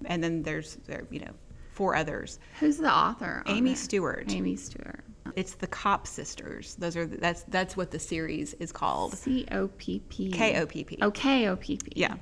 and 0.06 0.24
then 0.24 0.42
there's 0.42 0.76
there 0.86 1.06
you 1.10 1.20
know 1.20 1.32
four 1.70 1.94
others. 1.94 2.38
Who's 2.58 2.78
the 2.78 2.90
author? 2.92 3.42
Amy 3.46 3.72
it? 3.72 3.78
Stewart. 3.78 4.32
Amy 4.32 4.56
Stewart. 4.56 5.04
It's 5.36 5.54
the 5.54 5.66
Kopp 5.66 6.06
Sisters. 6.06 6.74
Those 6.76 6.96
are 6.96 7.06
that's 7.06 7.44
that's 7.48 7.76
what 7.76 7.90
the 7.90 7.98
series 7.98 8.54
is 8.54 8.72
called. 8.72 9.14
C 9.16 9.46
O 9.52 9.68
P 9.68 10.00
P. 10.08 10.30
K 10.30 10.58
O 10.60 10.66
P 10.66 10.82
P. 10.84 10.98
Oh, 11.02 11.10
K 11.10 11.48
O 11.48 11.56
P 11.56 11.76
P. 11.76 11.92
Yeah. 11.94 12.14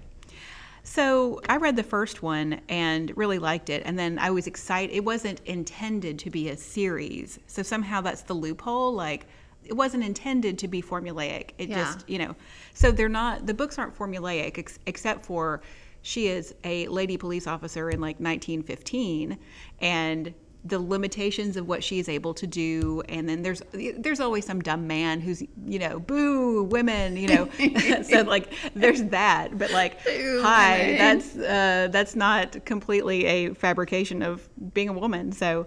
So 0.83 1.41
I 1.49 1.57
read 1.57 1.77
the 1.77 1.83
first 1.83 2.23
one 2.23 2.61
and 2.69 3.17
really 3.17 3.39
liked 3.39 3.71
it, 3.71 3.83
and 3.85 3.99
then 3.99 4.19
I 4.19 4.31
was 4.31 4.47
excited. 4.47 4.95
It 4.95 5.05
wasn't 5.05 5.41
intended 5.45 6.19
to 6.21 6.31
be 6.31 6.49
a 6.49 6.57
series, 6.57 7.39
so 7.47 7.63
somehow 7.63 8.01
that's 8.01 8.23
the 8.23 8.35
loophole. 8.35 8.93
Like 8.93 9.27
it 9.65 9.75
wasn't 9.75 10.05
intended 10.05 10.59
to 10.59 10.69
be 10.69 10.81
formulaic. 10.83 11.51
It 11.59 11.69
Yeah. 11.69 11.77
just 11.85 12.09
you 12.09 12.19
know. 12.19 12.35
So 12.75 12.91
they're 12.91 13.09
not. 13.09 13.47
The 13.47 13.55
books 13.55 13.79
aren't 13.79 13.97
formulaic 13.97 14.59
ex- 14.59 14.79
except 14.87 15.25
for 15.25 15.61
she 16.03 16.29
is 16.29 16.55
a 16.65 16.89
lady 16.89 17.19
police 17.19 17.47
officer 17.47 17.91
in 17.91 18.01
like 18.01 18.19
1915, 18.19 19.39
and 19.81 20.35
the 20.65 20.79
limitations 20.79 21.57
of 21.57 21.67
what 21.67 21.83
she 21.83 21.99
is 21.99 22.09
able 22.09 22.35
to 22.35 22.47
do. 22.47 23.03
And 23.09 23.29
then 23.29 23.43
there's 23.43 23.63
there's 23.73 24.21
always 24.21 24.45
some 24.45 24.61
dumb 24.61 24.87
man 24.87 25.21
who's 25.21 25.43
you 25.67 25.79
know 25.79 25.99
boo 26.01 26.65
women 26.65 27.17
you 27.17 27.29
know. 27.29 27.49
So 28.05 28.23
like 28.23 28.53
there's 28.75 29.05
that. 29.05 29.57
But 29.59 29.71
like 29.71 30.05
Boo, 30.05 30.43
hi 30.43 30.79
women. 30.79 30.99
that's 30.99 31.37
uh, 31.37 31.89
that's 31.91 32.15
not 32.17 32.65
completely 32.65 33.25
a 33.25 33.55
fabrication 33.55 34.23
of 34.23 34.49
being 34.75 34.89
a 34.89 34.93
woman. 34.93 35.33
So 35.33 35.67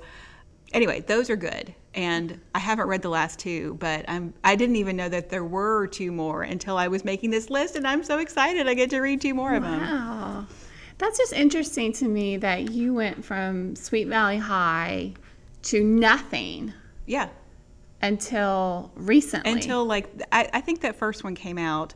anyway 0.74 1.02
those 1.02 1.30
are 1.30 1.36
good. 1.36 1.74
And 1.96 2.40
i 2.56 2.60
haven't 2.60 2.88
read 2.88 3.04
the 3.04 3.10
last 3.10 3.38
two 3.38 3.76
but 3.80 4.04
i'm 4.08 4.34
i 4.44 4.56
didn't 4.56 4.78
even 4.78 4.96
know 4.96 5.10
that 5.10 5.30
there 5.30 5.44
were 5.46 5.86
two 5.86 6.12
more 6.12 6.42
until 6.42 6.76
i 6.76 6.88
was 6.88 7.06
making 7.06 7.30
this 7.30 7.52
list 7.52 7.76
and 7.76 7.86
i'm 7.88 8.04
so 8.04 8.18
excited 8.18 8.68
i 8.68 8.74
get 8.74 8.90
to 8.90 9.00
read 9.00 9.22
two 9.22 9.36
more 9.36 9.54
of 9.54 9.62
them 9.62 9.80
Wow. 9.80 10.46
That's 11.04 11.18
just 11.18 11.34
interesting 11.34 11.92
to 11.94 12.08
me 12.08 12.38
that 12.38 12.72
you 12.72 12.94
went 12.94 13.26
from 13.26 13.76
Sweet 13.76 14.08
Valley 14.08 14.38
High 14.38 15.12
to 15.64 15.84
nothing 15.84 16.72
yeah 17.06 17.28
until 18.02 18.90
recently. 18.96 19.52
until 19.52 19.84
like 19.84 20.08
I, 20.32 20.50
I 20.54 20.62
think 20.62 20.80
that 20.80 20.96
first 20.96 21.26
one 21.26 21.36
came 21.36 21.58
out 21.58 21.94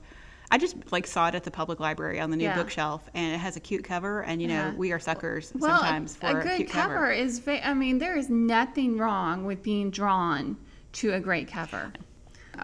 i 0.51 0.57
just 0.57 0.75
like 0.91 1.07
saw 1.07 1.29
it 1.29 1.35
at 1.35 1.45
the 1.45 1.51
public 1.51 1.79
library 1.79 2.19
on 2.19 2.31
the 2.31 2.35
new 2.37 2.43
Yeah. 2.43 2.55
bookshelf 2.55 3.09
and 3.13 3.33
it 3.33 3.37
has 3.37 3.55
a 3.55 3.61
cute 3.61 3.85
cover 3.85 4.23
and 4.23 4.41
you 4.41 4.49
know 4.49 4.53
Yeah. 4.53 4.73
we 4.75 4.91
are 4.91 4.99
suckers 4.99 5.53
well, 5.55 5.77
sometimes 5.79 6.15
a- 6.15 6.19
for 6.19 6.27
a 6.27 6.41
a, 6.41 6.57
good 6.57 6.69
cover, 6.69 6.93
cover, 6.95 7.11
is. 7.11 7.39
Va- 7.39 7.65
I 7.65 7.73
mean, 7.73 7.99
there 7.99 8.17
is 8.17 8.29
nothing 8.29 8.97
wrong 8.97 9.45
with 9.45 9.63
being 9.63 9.89
drawn 9.89 10.57
to 10.93 11.13
a 11.13 11.19
great 11.21 11.47
cover. 11.47 11.93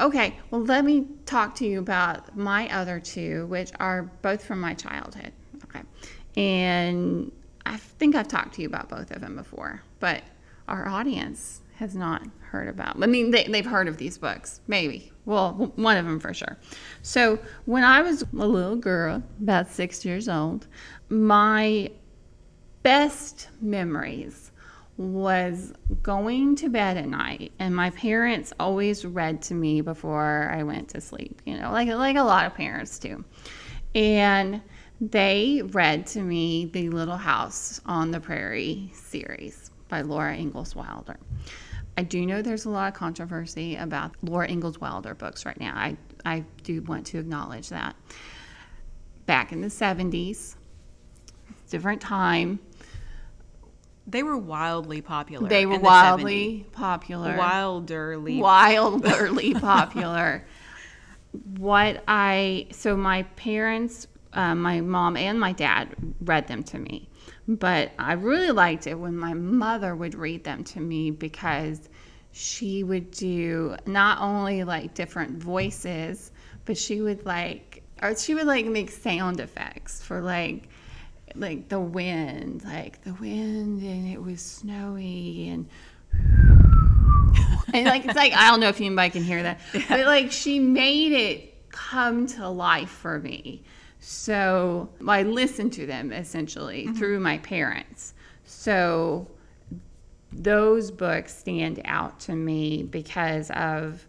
Okay, 0.02 0.38
well, 0.52 0.62
let 0.62 0.84
me 0.84 1.08
talk 1.26 1.56
to 1.56 1.66
you 1.66 1.80
about 1.80 2.36
my 2.36 2.68
other 2.74 3.00
two, 3.00 3.46
which 3.46 3.72
are 3.80 4.04
both 4.22 4.44
from 4.44 4.60
my 4.60 4.74
childhood. 4.74 5.32
And 6.36 7.32
I 7.66 7.78
think 7.78 8.16
I've 8.16 8.28
talked 8.28 8.56
to 8.56 8.62
you 8.62 8.68
about 8.68 8.90
both 8.90 9.12
of 9.12 9.22
them 9.22 9.36
before, 9.36 9.82
but 10.00 10.24
our 10.68 10.88
audience 10.88 11.62
has 11.76 11.96
not 11.96 12.24
heard 12.40 12.68
about. 12.68 13.02
I 13.02 13.08
mean, 13.08 13.32
they, 13.32 13.46
they've 13.46 13.66
heard 13.66 13.88
of 13.88 13.98
these 13.98 14.18
books, 14.18 14.62
maybe. 14.68 15.12
Well, 15.26 15.72
one 15.76 15.98
of 15.98 16.06
them 16.06 16.20
for 16.20 16.34
sure. 16.34 16.58
So 17.02 17.40
when 17.66 17.84
I 17.84 18.02
was 18.02 18.22
a 18.22 18.48
little 18.48 18.76
girl, 18.76 19.24
about 19.42 19.70
six 19.70 20.06
years 20.06 20.30
old, 20.30 20.68
my 21.10 21.90
best 22.84 23.50
memories 23.62 24.52
was 24.98 25.74
going 26.04 26.56
to 26.56 26.70
bed 26.70 26.98
at 26.98 27.08
night 27.08 27.52
and 27.58 27.76
my 27.76 27.90
parents 27.92 28.54
always 28.60 29.06
read 29.06 29.42
to 29.42 29.56
me 29.56 29.82
before 29.82 30.52
I 30.54 30.62
went 30.64 30.90
to 30.90 31.02
sleep, 31.02 31.42
you 31.46 31.58
know, 31.58 31.72
like 31.72 31.88
like 31.88 32.16
a 32.16 32.24
lot 32.24 32.46
of 32.46 32.54
parents 32.54 33.00
do. 33.00 33.26
And 33.96 34.62
they 35.12 35.62
read 35.72 36.08
to 36.08 36.22
me 36.22 36.66
The 36.66 36.90
Little 36.90 37.18
House 37.18 37.82
on 37.86 38.12
the 38.12 38.20
Prairie 38.20 38.90
series 38.94 39.72
by 39.90 40.02
Laura 40.02 40.36
Ingalls 40.36 40.76
Wilder. 40.76 41.18
I 41.98 42.04
do 42.04 42.26
know 42.26 42.42
there's 42.42 42.66
a 42.66 42.70
lot 42.70 42.88
of 42.88 42.94
controversy 42.94 43.76
about 43.76 44.12
Laura 44.24 44.50
Ingalls 44.50 44.80
Wilder 44.80 45.14
books 45.14 45.46
right 45.46 45.60
now. 45.60 45.74
I 45.76 45.98
I 46.26 46.46
do 46.64 46.82
want 46.84 47.06
to 47.08 47.20
acknowledge 47.20 47.70
that. 47.70 47.96
Back 49.26 49.52
in 49.52 49.60
the 49.62 49.68
70s, 49.68 50.56
different 51.70 52.02
time. 52.02 52.60
they 54.08 54.24
were 54.24 54.38
wildly 54.38 55.02
popular 55.02 55.50
They 55.50 55.66
were 55.66 55.78
the 55.78 55.84
wildly 55.84 56.66
popular. 56.72 57.34
70s. 57.34 57.38
wilderly 57.38 58.40
Wildly 58.40 59.54
popular. 59.60 60.46
What 61.58 62.04
I, 62.08 62.68
so 62.72 62.96
my 62.96 63.24
parents, 63.24 64.08
uh, 64.34 64.56
my 64.56 64.82
mom 64.82 65.18
and 65.18 65.40
my 65.40 65.52
dad 65.52 65.96
read 66.22 66.48
them 66.48 66.64
to 66.64 66.80
me. 66.80 67.10
But 67.48 67.92
I 68.00 68.14
really 68.14 68.52
liked 68.52 68.88
it 68.88 68.96
when 68.96 69.18
my 69.18 69.34
mother 69.34 69.96
would 69.96 70.16
read 70.16 70.44
them 70.44 70.64
to 70.66 70.80
me 70.80 71.12
because 71.12 71.90
she 72.32 72.84
would 72.84 73.12
do 73.12 73.76
not 73.86 74.20
only 74.22 74.64
like 74.64 74.94
different 74.94 75.42
voices, 75.42 76.32
but 76.66 76.78
she 76.78 77.02
would 77.02 77.26
like, 77.26 77.84
or 78.02 78.16
she 78.16 78.34
would 78.34 78.48
like 78.48 78.66
make 78.66 78.92
sound 78.92 79.40
effects 79.40 80.02
for 80.02 80.22
like, 80.22 80.70
like 81.36 81.70
the 81.70 81.80
wind, 81.80 82.64
like 82.64 83.04
the 83.04 83.14
wind, 83.16 83.82
and 83.82 84.08
it 84.08 84.22
was 84.22 84.42
snowy, 84.42 85.50
and 85.50 85.68
and 87.74 87.86
like 87.86 88.06
it's 88.06 88.16
like 88.16 88.34
I 88.34 88.50
don't 88.50 88.60
know 88.60 88.70
if 88.70 88.80
anybody 88.80 89.10
can 89.10 89.24
hear 89.24 89.44
that, 89.44 89.60
but 89.90 90.06
like 90.06 90.32
she 90.32 90.60
made 90.60 91.12
it 91.12 91.72
come 91.72 92.28
to 92.28 92.48
life 92.50 92.90
for 92.90 93.20
me. 93.20 93.64
So 94.06 94.90
I 95.08 95.24
listened 95.24 95.72
to 95.74 95.86
them 95.86 96.12
essentially 96.12 96.84
mm-hmm. 96.84 96.96
through 96.96 97.22
my 97.22 97.38
parents. 97.38 98.14
So 98.44 99.32
those 100.34 100.92
books 100.92 101.34
stand 101.34 101.82
out 101.86 102.20
to 102.22 102.36
me 102.36 102.84
because 102.84 103.50
of 103.52 104.06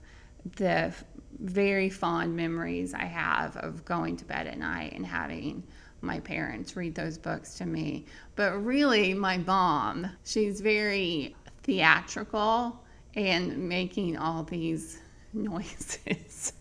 the 0.56 0.92
very 1.38 1.88
fond 1.90 2.34
memories 2.34 2.92
I 2.92 3.04
have 3.04 3.56
of 3.58 3.84
going 3.84 4.16
to 4.16 4.24
bed 4.24 4.48
at 4.48 4.58
night 4.58 4.94
and 4.94 5.06
having 5.06 5.62
my 6.00 6.18
parents 6.18 6.74
read 6.74 6.96
those 6.96 7.16
books 7.16 7.54
to 7.58 7.66
me. 7.66 8.06
But 8.34 8.64
really, 8.64 9.14
my 9.14 9.38
mom, 9.38 10.10
she's 10.24 10.60
very 10.60 11.36
theatrical 11.62 12.82
and 13.14 13.68
making 13.68 14.16
all 14.16 14.42
these 14.42 14.98
noises 15.32 16.52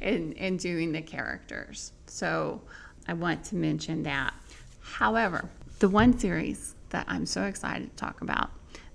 and, 0.00 0.34
and 0.38 0.58
doing 0.58 0.90
the 0.90 1.02
characters. 1.02 1.92
So 2.12 2.60
I 3.08 3.14
want 3.14 3.44
to 3.46 3.56
mention 3.56 4.02
that. 4.02 4.34
However, 4.80 5.48
the 5.78 5.88
one 5.88 6.18
series 6.18 6.74
that 6.90 7.06
I'm 7.08 7.26
so 7.26 7.44
excited 7.44 7.90
to 7.90 7.96
talk 7.96 8.20
about 8.20 8.50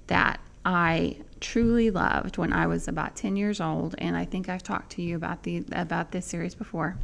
that 0.05 0.39
I 0.63 1.17
truly 1.39 1.89
loved 1.89 2.37
when 2.37 2.53
I 2.53 2.67
was 2.67 2.87
about 2.87 3.15
10 3.15 3.35
years 3.35 3.59
old, 3.59 3.95
and 3.97 4.15
I 4.15 4.25
think 4.25 4.49
I've 4.49 4.63
talked 4.63 4.91
to 4.93 5.01
you 5.01 5.15
about 5.15 5.43
the 5.43 5.65
about 5.71 6.11
this 6.11 6.25
series 6.25 6.53
before, 6.55 6.97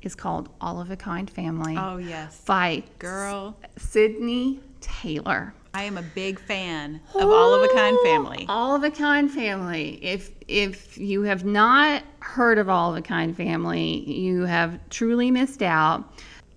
is 0.00 0.14
called 0.14 0.48
All 0.60 0.80
of 0.80 0.90
a 0.90 0.96
Kind 0.96 1.28
Family 1.28 1.76
oh 1.76 1.96
yes 1.96 2.40
by 2.46 2.84
girl 2.98 3.56
Sydney 3.76 4.60
Taylor. 4.80 5.54
I 5.78 5.82
am 5.84 5.96
a 5.96 6.02
big 6.02 6.40
fan 6.40 7.00
of 7.14 7.30
all 7.30 7.54
of 7.54 7.62
a 7.62 7.72
kind 7.74 7.96
family 8.04 8.46
All 8.48 8.74
of 8.74 8.82
a 8.82 8.90
Kind 8.90 9.30
Family. 9.30 9.98
If 10.02 10.30
if 10.48 10.96
you 10.96 11.22
have 11.22 11.44
not 11.44 12.02
heard 12.20 12.58
of 12.58 12.68
All 12.68 12.92
of 12.92 12.96
a 12.96 13.02
Kind 13.02 13.36
Family, 13.36 14.10
you 14.10 14.42
have 14.42 14.80
truly 14.88 15.30
missed 15.30 15.62
out. 15.62 16.04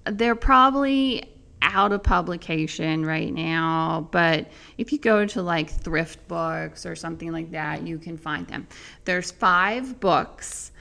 They're 0.05 0.35
probably 0.35 1.25
out 1.61 1.91
of 1.91 2.01
publication 2.01 3.05
right 3.05 3.33
now, 3.33 4.07
but 4.11 4.49
if 4.77 4.91
you 4.91 4.97
go 4.99 5.25
to 5.25 5.41
like 5.41 5.69
thrift 5.69 6.25
books 6.27 6.85
or 6.85 6.95
something 6.95 7.31
like 7.31 7.51
that, 7.51 7.85
you 7.85 7.99
can 7.99 8.17
find 8.17 8.47
them. 8.47 8.67
There's 9.05 9.31
five 9.31 9.99
books. 9.99 10.71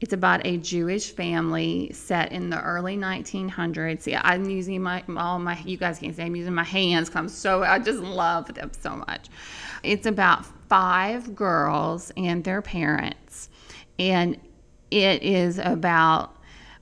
It's 0.00 0.12
about 0.12 0.46
a 0.46 0.58
Jewish 0.58 1.10
family 1.12 1.90
set 1.94 2.30
in 2.30 2.50
the 2.50 2.60
early 2.60 2.98
1900s. 2.98 4.02
See, 4.02 4.14
I'm 4.14 4.44
using 4.50 4.82
my 4.82 5.02
all 5.16 5.38
my. 5.38 5.58
You 5.64 5.78
guys 5.78 5.98
can't 5.98 6.14
see 6.14 6.22
I'm 6.22 6.36
using 6.36 6.54
my 6.54 6.64
hands. 6.64 7.08
'cause 7.08 7.16
I'm 7.16 7.28
so 7.30 7.62
I 7.64 7.78
just 7.78 8.00
love 8.00 8.52
them 8.54 8.70
so 8.78 8.96
much. 8.96 9.28
It's 9.82 10.04
about 10.06 10.44
five 10.68 11.34
girls 11.34 12.12
and 12.16 12.44
their 12.44 12.60
parents, 12.60 13.48
and 13.98 14.36
it 14.90 15.22
is 15.22 15.58
about 15.58 16.34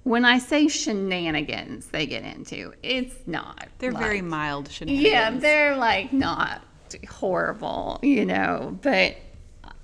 when 0.03 0.25
I 0.25 0.39
say 0.39 0.67
shenanigans 0.69 1.87
they 1.87 2.07
get 2.07 2.25
into, 2.25 2.75
it's 2.83 3.15
not. 3.27 3.69
They're 3.79 3.93
like- 3.93 4.03
very 4.03 4.23
mild 4.23 4.69
shenanigans. 4.71 5.09
yeah, 5.13 5.31
they're 5.31 5.77
like 5.77 6.13
not 6.13 6.63
horrible, 7.09 8.01
you 8.03 8.27
know, 8.27 8.77
but 8.83 9.17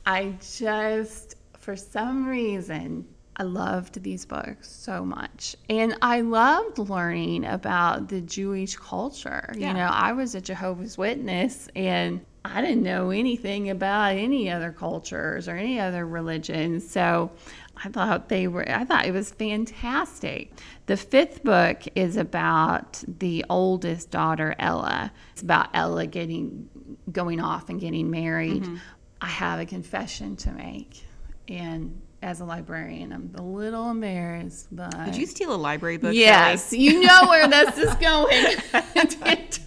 I 0.04 0.34
just, 0.56 1.36
for 1.58 1.76
some 1.76 2.26
reason, 2.28 3.06
I 3.40 3.42
loved 3.42 4.02
these 4.02 4.26
books 4.26 4.70
so 4.70 5.02
much. 5.02 5.56
And 5.70 5.96
I 6.02 6.20
loved 6.20 6.78
learning 6.78 7.46
about 7.46 8.08
the 8.08 8.20
Jewish 8.20 8.76
culture. 8.76 9.50
Yeah. 9.56 9.68
You 9.68 9.74
know, 9.78 9.88
I 9.90 10.12
was 10.12 10.34
a 10.34 10.42
Jehovah's 10.42 10.98
Witness 10.98 11.66
and 11.74 12.20
I 12.44 12.60
didn't 12.60 12.82
know 12.82 13.08
anything 13.08 13.70
about 13.70 14.16
any 14.16 14.50
other 14.50 14.72
cultures 14.72 15.48
or 15.48 15.56
any 15.56 15.80
other 15.80 16.06
religions. 16.06 16.86
So 16.90 17.30
I 17.82 17.88
thought 17.88 18.28
they 18.28 18.46
were, 18.46 18.70
I 18.70 18.84
thought 18.84 19.06
it 19.06 19.12
was 19.12 19.30
fantastic. 19.30 20.52
The 20.84 20.98
fifth 20.98 21.42
book 21.42 21.84
is 21.94 22.18
about 22.18 23.02
the 23.08 23.46
oldest 23.48 24.10
daughter, 24.10 24.54
Ella. 24.58 25.12
It's 25.32 25.40
about 25.40 25.70
Ella 25.72 26.06
getting, 26.06 26.68
going 27.10 27.40
off 27.40 27.70
and 27.70 27.80
getting 27.80 28.10
married. 28.10 28.64
Mm-hmm. 28.64 28.76
I 29.22 29.28
have 29.28 29.60
a 29.60 29.64
confession 29.64 30.36
to 30.36 30.52
make. 30.52 31.06
And 31.48 32.02
as 32.22 32.40
a 32.40 32.44
librarian, 32.44 33.12
I'm 33.12 33.32
a 33.36 33.42
little 33.42 33.90
embarrassed, 33.90 34.68
but. 34.70 35.04
Did 35.06 35.16
you 35.16 35.26
steal 35.26 35.54
a 35.54 35.56
library 35.56 35.96
book? 35.96 36.14
Yes, 36.14 36.72
you 36.72 37.00
know 37.00 37.26
where 37.28 37.48
this 37.48 37.78
is 37.78 37.94
going. 37.94 38.56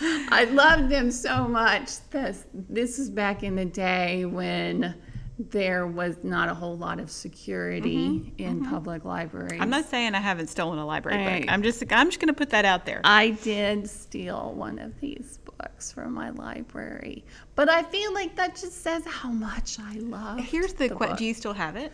I 0.30 0.44
loved 0.44 0.90
them 0.90 1.10
so 1.10 1.48
much. 1.48 1.98
This 2.10 2.44
this 2.52 2.98
is 2.98 3.10
back 3.10 3.42
in 3.42 3.56
the 3.56 3.64
day 3.64 4.24
when 4.24 4.94
there 5.38 5.86
was 5.86 6.16
not 6.24 6.48
a 6.48 6.54
whole 6.54 6.76
lot 6.76 6.98
of 6.98 7.10
security 7.10 8.32
in 8.38 8.64
public 8.66 9.04
libraries. 9.04 9.52
Mm-hmm. 9.52 9.62
I'm 9.62 9.70
not 9.70 9.84
saying 9.84 10.14
I 10.14 10.20
haven't 10.20 10.48
stolen 10.48 10.78
a 10.78 10.86
library 10.86 11.24
Right. 11.24 11.40
book. 11.42 11.52
I'm 11.52 11.62
just 11.62 11.82
I'm 11.92 12.08
just 12.08 12.18
going 12.18 12.28
to 12.28 12.34
put 12.34 12.50
that 12.50 12.64
out 12.64 12.86
there. 12.86 13.00
I 13.04 13.30
did 13.30 13.88
steal 13.88 14.52
one 14.54 14.78
of 14.80 14.98
these 15.00 15.38
books 15.58 15.92
from 15.92 16.12
my 16.12 16.30
library, 16.30 17.24
but 17.54 17.68
I 17.68 17.84
feel 17.84 18.12
like 18.14 18.34
that 18.36 18.56
just 18.56 18.82
says 18.82 19.04
how 19.06 19.30
much 19.30 19.78
I 19.80 19.94
love. 20.00 20.40
Here's 20.40 20.72
the, 20.72 20.88
question: 20.88 21.10
book. 21.12 21.18
Do 21.18 21.24
you 21.24 21.34
still 21.34 21.54
have 21.54 21.76
it? 21.76 21.92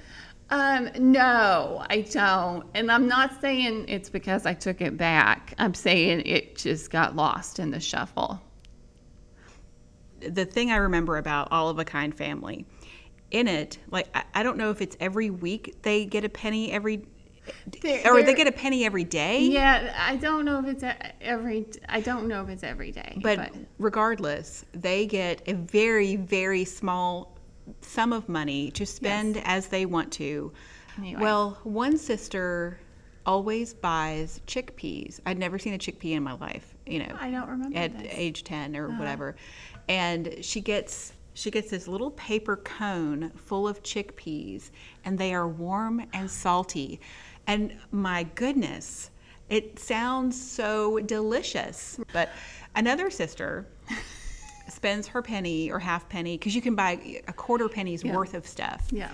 Um, 0.50 0.90
no, 0.98 1.84
I 1.90 2.02
don't. 2.02 2.66
And 2.74 2.90
I'm 2.90 3.08
not 3.08 3.40
saying 3.40 3.86
it's 3.88 4.08
because 4.10 4.46
I 4.46 4.54
took 4.54 4.80
it 4.80 4.96
back. 4.96 5.54
I'm 5.58 5.74
saying 5.74 6.22
it 6.26 6.56
just 6.56 6.90
got 6.90 7.14
lost 7.16 7.58
in 7.58 7.70
the 7.70 7.80
shuffle. 7.80 8.40
the 10.20 10.44
thing 10.46 10.70
I 10.70 10.76
remember 10.76 11.16
about 11.18 11.48
All 11.50 11.68
of 11.68 11.78
a 11.78 11.84
Kind 11.84 12.14
Family, 12.14 12.66
in 13.34 13.48
it, 13.48 13.78
like 13.90 14.08
I, 14.14 14.24
I 14.34 14.42
don't 14.42 14.56
know 14.56 14.70
if 14.70 14.80
it's 14.80 14.96
every 15.00 15.28
week 15.28 15.82
they 15.82 16.04
get 16.04 16.24
a 16.24 16.28
penny 16.28 16.70
every, 16.70 17.04
They're- 17.82 18.02
or 18.06 18.22
they 18.22 18.34
get 18.34 18.46
a 18.46 18.52
penny 18.52 18.84
every 18.84 19.04
day. 19.04 19.40
Yeah, 19.40 19.94
I 19.98 20.16
don't 20.16 20.44
know 20.44 20.60
if 20.60 20.66
it's 20.66 20.84
every. 21.20 21.66
I 21.88 22.00
don't 22.00 22.28
know 22.28 22.42
if 22.42 22.48
it's 22.48 22.62
every 22.62 22.92
day. 22.92 23.18
But, 23.22 23.52
regardless, 23.78 24.64
they 24.72 25.06
get 25.06 25.42
a 25.46 25.54
very 25.54 26.16
very 26.16 26.64
small 26.64 27.36
sum 27.80 28.12
of 28.12 28.28
money 28.28 28.70
to 28.72 28.86
spend 28.86 29.42
as 29.44 29.66
they 29.66 29.84
want 29.84 30.12
to. 30.12 30.52
Anyway. 30.96 31.20
Well, 31.20 31.58
one 31.64 31.98
sister 31.98 32.78
always 33.26 33.74
buys 33.74 34.40
chickpeas. 34.46 35.18
I'd 35.26 35.38
never 35.38 35.58
seen 35.58 35.74
a 35.74 35.78
chickpea 35.78 36.12
in 36.12 36.22
my 36.22 36.34
life. 36.34 36.74
You 36.86 37.00
know, 37.00 37.16
I 37.18 37.30
don't 37.30 37.48
remember 37.48 37.76
at 37.76 37.98
this. 37.98 38.12
age 38.12 38.44
10 38.44 38.76
or 38.76 38.88
uh-huh. 38.88 38.98
whatever 38.98 39.34
and 39.88 40.36
she 40.40 40.60
gets 40.60 41.12
she 41.34 41.50
gets 41.50 41.70
this 41.70 41.86
little 41.88 42.12
paper 42.12 42.56
cone 42.56 43.30
full 43.36 43.68
of 43.68 43.82
chickpeas 43.82 44.70
and 45.04 45.18
they 45.18 45.34
are 45.34 45.48
warm 45.48 46.06
and 46.12 46.30
salty. 46.30 47.00
And 47.46 47.76
my 47.90 48.22
goodness 48.34 49.10
it 49.50 49.78
sounds 49.78 50.40
so 50.40 50.98
delicious. 51.00 52.00
But 52.14 52.30
another 52.74 53.10
sister 53.10 53.66
spends 54.68 55.06
her 55.08 55.20
penny 55.22 55.70
or 55.70 55.78
half 55.78 56.08
penny 56.08 56.38
because 56.38 56.54
you 56.54 56.62
can 56.62 56.74
buy 56.74 57.20
a 57.28 57.32
quarter 57.32 57.68
penny's 57.68 58.04
worth 58.04 58.32
of 58.34 58.46
stuff 58.46 58.88
Yeah. 58.90 59.10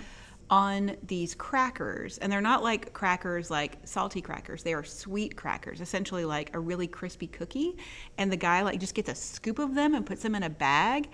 on 0.49 0.97
these 1.07 1.35
crackers. 1.35 2.19
And 2.19 2.31
they're 2.33 2.41
not 2.41 2.63
like 2.63 2.93
crackers 2.93 3.51
like 3.51 3.79
salty 3.85 4.21
crackers. 4.21 4.63
They 4.63 4.73
are 4.75 4.85
sweet 4.85 5.37
crackers 5.37 5.81
essentially 5.81 6.25
like 6.25 6.55
a 6.55 6.61
really 6.61 6.87
crispy 6.87 7.27
cookie. 7.27 7.77
And 8.17 8.31
the 8.31 8.37
guy 8.37 8.63
like 8.63 8.79
just 8.79 8.95
gets 8.95 9.09
a 9.11 9.15
scoop 9.17 9.59
of 9.59 9.75
them 9.75 9.95
and 9.95 10.07
puts 10.07 10.23
them 10.23 10.37
in 10.37 10.45
a 10.45 10.51
bag 10.51 11.09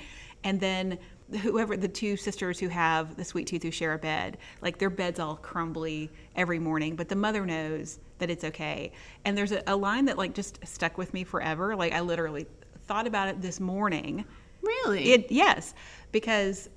and 0.46 0.58
then 0.58 0.98
whoever 1.42 1.76
the 1.76 1.88
two 1.88 2.16
sisters 2.16 2.58
who 2.58 2.68
have 2.68 3.16
the 3.16 3.24
sweet 3.24 3.46
tooth 3.46 3.62
who 3.62 3.70
share 3.70 3.92
a 3.94 3.98
bed 3.98 4.38
like 4.62 4.78
their 4.78 4.88
bed's 4.88 5.18
all 5.18 5.36
crumbly 5.36 6.08
every 6.36 6.58
morning 6.58 6.96
but 6.96 7.08
the 7.08 7.16
mother 7.16 7.44
knows 7.44 7.98
that 8.18 8.30
it's 8.30 8.44
okay. 8.44 8.92
And 9.24 9.36
there's 9.36 9.52
a, 9.52 9.62
a 9.66 9.76
line 9.76 10.04
that 10.06 10.18
like 10.18 10.34
just 10.34 10.58
stuck 10.66 10.98
with 10.98 11.12
me 11.14 11.24
forever. 11.24 11.76
Like 11.76 11.92
i 11.92 12.00
literally 12.00 12.46
thought 12.86 13.06
about 13.06 13.28
it 13.28 13.42
this 13.42 13.60
morning. 13.60 14.24
Really, 14.62 15.12
it 15.12 15.30
yes, 15.30 15.74
because 16.12 16.68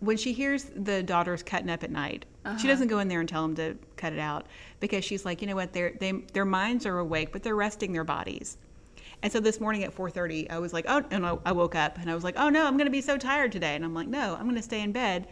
when 0.00 0.16
she 0.16 0.32
hears 0.32 0.64
the 0.74 1.02
daughters 1.02 1.42
cutting 1.42 1.70
up 1.70 1.84
at 1.84 1.90
night, 1.90 2.26
she 2.44 2.50
uh-huh. 2.50 2.66
doesn't 2.66 2.88
go 2.88 2.98
in 2.98 3.08
there 3.08 3.20
and 3.20 3.28
tell 3.28 3.42
them 3.42 3.54
to 3.56 3.76
cut 3.96 4.12
it 4.12 4.18
out 4.18 4.46
because 4.80 5.04
she's 5.04 5.24
like, 5.24 5.40
you 5.40 5.46
know 5.46 5.54
what, 5.54 5.72
their 5.72 5.92
they, 5.98 6.12
their 6.32 6.44
minds 6.44 6.84
are 6.86 6.98
awake, 6.98 7.32
but 7.32 7.42
they're 7.42 7.56
resting 7.56 7.92
their 7.92 8.04
bodies. 8.04 8.58
And 9.22 9.32
so 9.32 9.40
this 9.40 9.60
morning 9.60 9.84
at 9.84 9.94
4:30, 9.94 10.50
I 10.50 10.58
was 10.58 10.72
like, 10.72 10.84
oh, 10.88 11.04
and 11.10 11.24
I, 11.24 11.38
I 11.46 11.52
woke 11.52 11.74
up 11.74 11.98
and 11.98 12.10
I 12.10 12.14
was 12.14 12.24
like, 12.24 12.34
oh 12.36 12.48
no, 12.48 12.66
I'm 12.66 12.76
going 12.76 12.86
to 12.86 12.92
be 12.92 13.00
so 13.00 13.16
tired 13.16 13.52
today, 13.52 13.74
and 13.74 13.84
I'm 13.84 13.94
like, 13.94 14.08
no, 14.08 14.34
I'm 14.34 14.44
going 14.44 14.56
to 14.56 14.62
stay 14.62 14.80
in 14.80 14.92
bed 14.92 15.28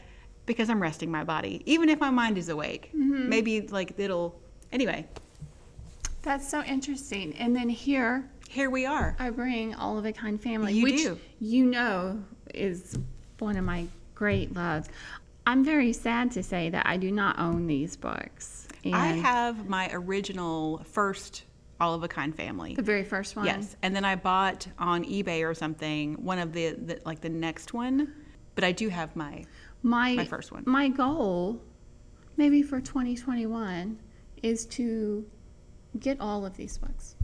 because 0.46 0.70
I'm 0.70 0.80
resting 0.80 1.10
my 1.10 1.24
body, 1.24 1.62
even 1.66 1.88
if 1.88 2.00
my 2.00 2.10
mind 2.10 2.38
is 2.38 2.48
awake. 2.48 2.90
Mm-hmm. 2.94 3.28
Maybe 3.28 3.60
like 3.62 3.94
it'll. 3.98 4.40
Anyway, 4.72 5.06
that's 6.22 6.48
so 6.48 6.62
interesting. 6.62 7.34
And 7.36 7.54
then 7.54 7.68
here 7.68 8.30
here 8.50 8.68
we 8.68 8.84
are. 8.84 9.14
I 9.20 9.30
bring 9.30 9.76
All 9.76 9.96
of 9.96 10.04
a 10.04 10.12
Kind 10.12 10.42
Family, 10.42 10.74
You 10.74 10.82
which 10.82 10.96
do. 10.96 11.18
you 11.38 11.66
know 11.66 12.20
is 12.52 12.98
one 13.38 13.56
of 13.56 13.64
my 13.64 13.86
great 14.16 14.52
loves. 14.54 14.88
I'm 15.46 15.64
very 15.64 15.92
sad 15.92 16.32
to 16.32 16.42
say 16.42 16.68
that 16.70 16.84
I 16.84 16.96
do 16.96 17.12
not 17.12 17.38
own 17.38 17.68
these 17.68 17.94
books. 17.94 18.66
And 18.84 18.94
I 18.96 19.06
have 19.08 19.68
my 19.68 19.88
original 19.92 20.82
first 20.84 21.44
all 21.80 21.94
of 21.94 22.02
a 22.02 22.08
kind 22.08 22.34
family. 22.34 22.74
the 22.74 22.82
very 22.82 23.04
first 23.04 23.36
one. 23.36 23.46
Yes, 23.46 23.76
and 23.82 23.94
then 23.96 24.04
I 24.04 24.14
bought 24.16 24.66
on 24.78 25.04
eBay 25.04 25.48
or 25.48 25.54
something 25.54 26.14
one 26.24 26.38
of 26.38 26.52
the, 26.52 26.70
the 26.74 27.00
like 27.04 27.20
the 27.20 27.28
next 27.30 27.72
one, 27.72 28.12
but 28.54 28.64
I 28.64 28.72
do 28.72 28.88
have 28.88 29.16
my 29.16 29.44
my 29.82 30.14
My 30.14 30.24
first 30.26 30.52
one. 30.52 30.62
My 30.66 30.88
goal, 30.88 31.60
maybe 32.36 32.62
for 32.62 32.80
2021, 32.80 33.98
is 34.42 34.66
to 34.66 35.24
get 35.98 36.20
all 36.20 36.44
of 36.44 36.56
these 36.56 36.76
books. 36.78 37.16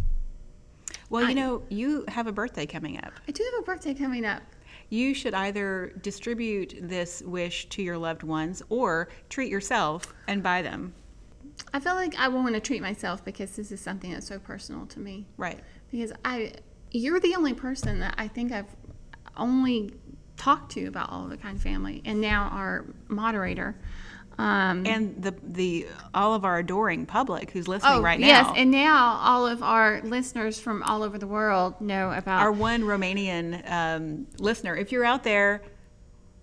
Well, 1.11 1.25
I- 1.27 1.29
you 1.29 1.35
know, 1.35 1.63
you 1.69 2.05
have 2.09 2.27
a 2.27 2.33
birthday 2.33 2.67
coming 2.67 2.97
up. 2.99 3.13
I 3.29 3.33
do 3.33 3.45
have 3.53 3.63
a 3.63 3.65
birthday 3.65 3.95
coming 3.95 4.25
up. 4.25 4.43
You 4.89 5.15
should 5.15 5.35
either 5.35 5.93
distribute 6.01 6.77
this 6.81 7.21
wish 7.23 7.69
to 7.71 7.83
your 7.83 7.99
loved 7.99 8.23
ones 8.23 8.63
or 8.69 9.09
treat 9.29 9.51
yourself 9.51 10.15
and 10.29 10.43
buy 10.43 10.63
them. 10.63 10.95
I 11.73 11.81
feel 11.81 11.95
like 11.95 12.15
I 12.19 12.29
want 12.29 12.55
to 12.55 12.61
treat 12.61 12.83
myself 12.83 13.25
because 13.25 13.57
this 13.57 13.71
is 13.73 13.81
something 13.81 14.13
that's 14.13 14.27
so 14.27 14.39
personal 14.39 14.87
to 14.87 15.01
me. 15.01 15.27
Right. 15.37 15.61
Because 15.91 16.13
I, 16.25 16.53
you're 16.91 17.21
the 17.21 17.35
only 17.35 17.55
person 17.55 18.01
that 18.01 18.15
I 18.17 18.29
think 18.29 18.53
I've 18.53 18.75
only 19.37 19.93
talked 20.37 20.73
to 20.73 20.87
about 20.87 21.11
all 21.11 21.25
of 21.25 21.31
the 21.31 21.37
kind 21.37 21.61
family, 21.61 22.03
and 22.05 22.21
now 22.21 22.49
our 22.53 22.85
moderator. 23.09 23.77
Um, 24.39 24.85
And 24.87 25.23
the 25.23 25.35
the 25.43 25.87
all 26.13 26.35
of 26.35 26.45
our 26.45 26.59
adoring 26.59 27.07
public 27.07 27.53
who's 27.53 27.67
listening 27.67 28.03
right 28.03 28.21
now. 28.21 28.27
Oh, 28.27 28.29
yes, 28.29 28.53
and 28.55 28.71
now 28.71 29.19
all 29.23 29.47
of 29.47 29.63
our 29.63 30.03
listeners 30.03 30.61
from 30.61 30.83
all 30.83 31.03
over 31.03 31.17
the 31.17 31.27
world 31.27 31.81
know 31.81 32.13
about 32.13 32.43
our 32.43 32.53
one 32.53 32.83
Romanian 32.83 33.71
um, 33.71 34.27
listener. 34.39 34.77
If 34.77 34.93
you're 34.93 35.05
out 35.05 35.25
there, 35.25 35.63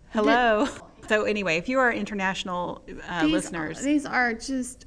hello. 0.10 0.68
So 1.08 1.26
anyway, 1.26 1.58
if 1.58 1.70
you 1.70 1.80
are 1.80 1.92
international 1.92 2.82
uh, 3.08 3.24
these, 3.24 3.32
listeners, 3.32 3.84
These 3.84 4.06
are 4.06 4.34
just 4.34 4.86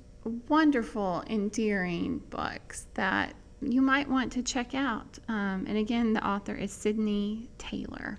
wonderful, 0.48 1.24
endearing 1.28 2.18
books 2.30 2.86
that 2.94 3.34
you 3.60 3.80
might 3.80 4.08
want 4.08 4.32
to 4.32 4.42
check 4.42 4.74
out. 4.74 5.18
Um, 5.28 5.64
and 5.68 5.76
again, 5.76 6.12
the 6.12 6.26
author 6.26 6.54
is 6.54 6.72
Sydney 6.72 7.48
Taylor. 7.58 8.18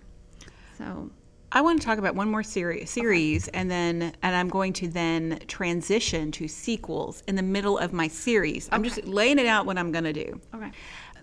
So 0.78 1.12
I 1.52 1.62
want 1.62 1.80
to 1.80 1.86
talk 1.86 1.98
about 1.98 2.16
one 2.16 2.30
more 2.30 2.44
series, 2.44 2.90
series, 2.90 3.48
and 3.50 3.72
then 3.72 4.14
and 4.22 4.36
I'm 4.36 4.50
going 4.50 4.74
to 4.74 4.88
then 4.88 5.40
transition 5.48 6.32
to 6.34 6.48
sequels 6.48 7.24
in 7.28 7.36
the 7.36 7.44
middle 7.44 7.78
of 7.78 7.94
my 7.94 8.08
series. 8.08 8.68
I'm 8.72 8.84
just 8.84 9.06
laying 9.06 9.40
it 9.40 9.46
out 9.46 9.66
what 9.66 9.78
I'm 9.78 9.92
going 9.92 10.04
to 10.04 10.14
do. 10.14 10.42
okay, 10.54 10.72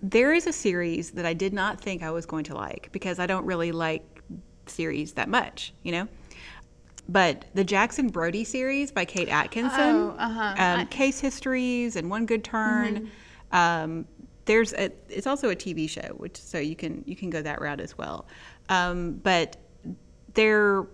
There 0.01 0.33
is 0.33 0.47
a 0.47 0.53
series 0.53 1.11
that 1.11 1.25
I 1.25 1.33
did 1.33 1.53
not 1.53 1.79
think 1.79 2.01
I 2.01 2.11
was 2.11 2.25
going 2.25 2.43
to 2.45 2.55
like 2.55 2.89
because 2.91 3.19
I 3.19 3.27
don't 3.27 3.45
really 3.45 3.71
like 3.71 4.03
series 4.67 5.13
that 5.13 5.29
much, 5.29 5.73
you 5.83 5.91
know. 5.91 6.07
But 7.07 7.45
the 7.53 7.63
Jackson 7.63 8.09
Brodie 8.09 8.43
series 8.43 8.91
by 8.91 9.05
Kate 9.05 9.29
Atkinson, 9.29 9.79
Oh, 9.79 10.15
uh-huh. 10.17 10.55
um, 10.57 10.87
Case 10.87 11.19
Histories 11.19 11.95
and 11.95 12.09
One 12.09 12.25
Good 12.25 12.43
Turn. 12.43 13.11
Um, 13.51 14.05
there's 14.45 14.73
a, 14.73 14.91
it's 15.09 15.27
also 15.27 15.49
a 15.49 15.55
TV 15.55 15.89
show, 15.89 16.13
which 16.17 16.37
so 16.37 16.57
you 16.57 16.75
can 16.75 17.03
you 17.05 17.15
can 17.15 17.29
go 17.29 17.41
that 17.41 17.61
route 17.61 17.79
as 17.79 17.97
well. 17.97 18.27
Um, 18.69 19.13
but 19.23 19.57
they're 20.33 20.87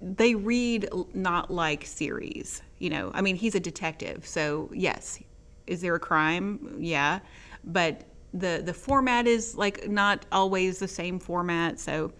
they 0.00 0.34
read 0.34 0.88
not 1.14 1.50
like 1.50 1.84
series. 1.86 2.62
You 2.78 2.90
know, 2.90 3.10
I 3.14 3.22
mean, 3.22 3.36
he's 3.36 3.54
a 3.54 3.60
detective, 3.60 4.26
so 4.26 4.70
yes, 4.72 5.18
is 5.66 5.80
there 5.80 5.94
a 5.94 6.00
crime? 6.00 6.76
Yeah, 6.78 7.20
but 7.64 8.02
the 8.32 8.62
the 8.64 8.74
format 8.74 9.26
is 9.26 9.56
like 9.56 9.88
not 9.88 10.26
always 10.32 10.78
the 10.78 10.88
same 10.88 11.18
format. 11.18 11.80
So 11.80 12.12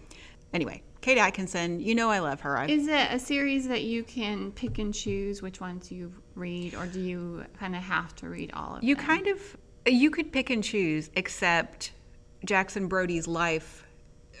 anyway, 0.53 0.81
Kate 1.05 1.19
Atkinson, 1.19 1.79
you 1.79 1.93
know 1.93 2.09
I 2.09 2.17
love 2.17 2.41
her. 2.41 2.57
I, 2.57 2.65
Is 2.65 2.87
it 2.87 3.11
a 3.11 3.19
series 3.19 3.67
that 3.67 3.83
you 3.83 4.01
can 4.01 4.51
pick 4.51 4.79
and 4.79 4.91
choose 4.91 5.39
which 5.39 5.61
ones 5.61 5.91
you 5.91 6.11
read, 6.33 6.73
or 6.73 6.87
do 6.87 6.99
you 6.99 7.45
kind 7.59 7.75
of 7.75 7.83
have 7.83 8.15
to 8.15 8.27
read 8.27 8.49
all 8.55 8.77
of 8.77 8.83
you 8.83 8.95
them? 8.95 9.05
kind 9.05 9.27
of 9.27 9.39
you 9.85 10.09
could 10.09 10.31
pick 10.31 10.49
and 10.49 10.63
choose, 10.63 11.11
except 11.15 11.91
Jackson 12.43 12.87
Brodie's 12.87 13.27
life, 13.27 13.85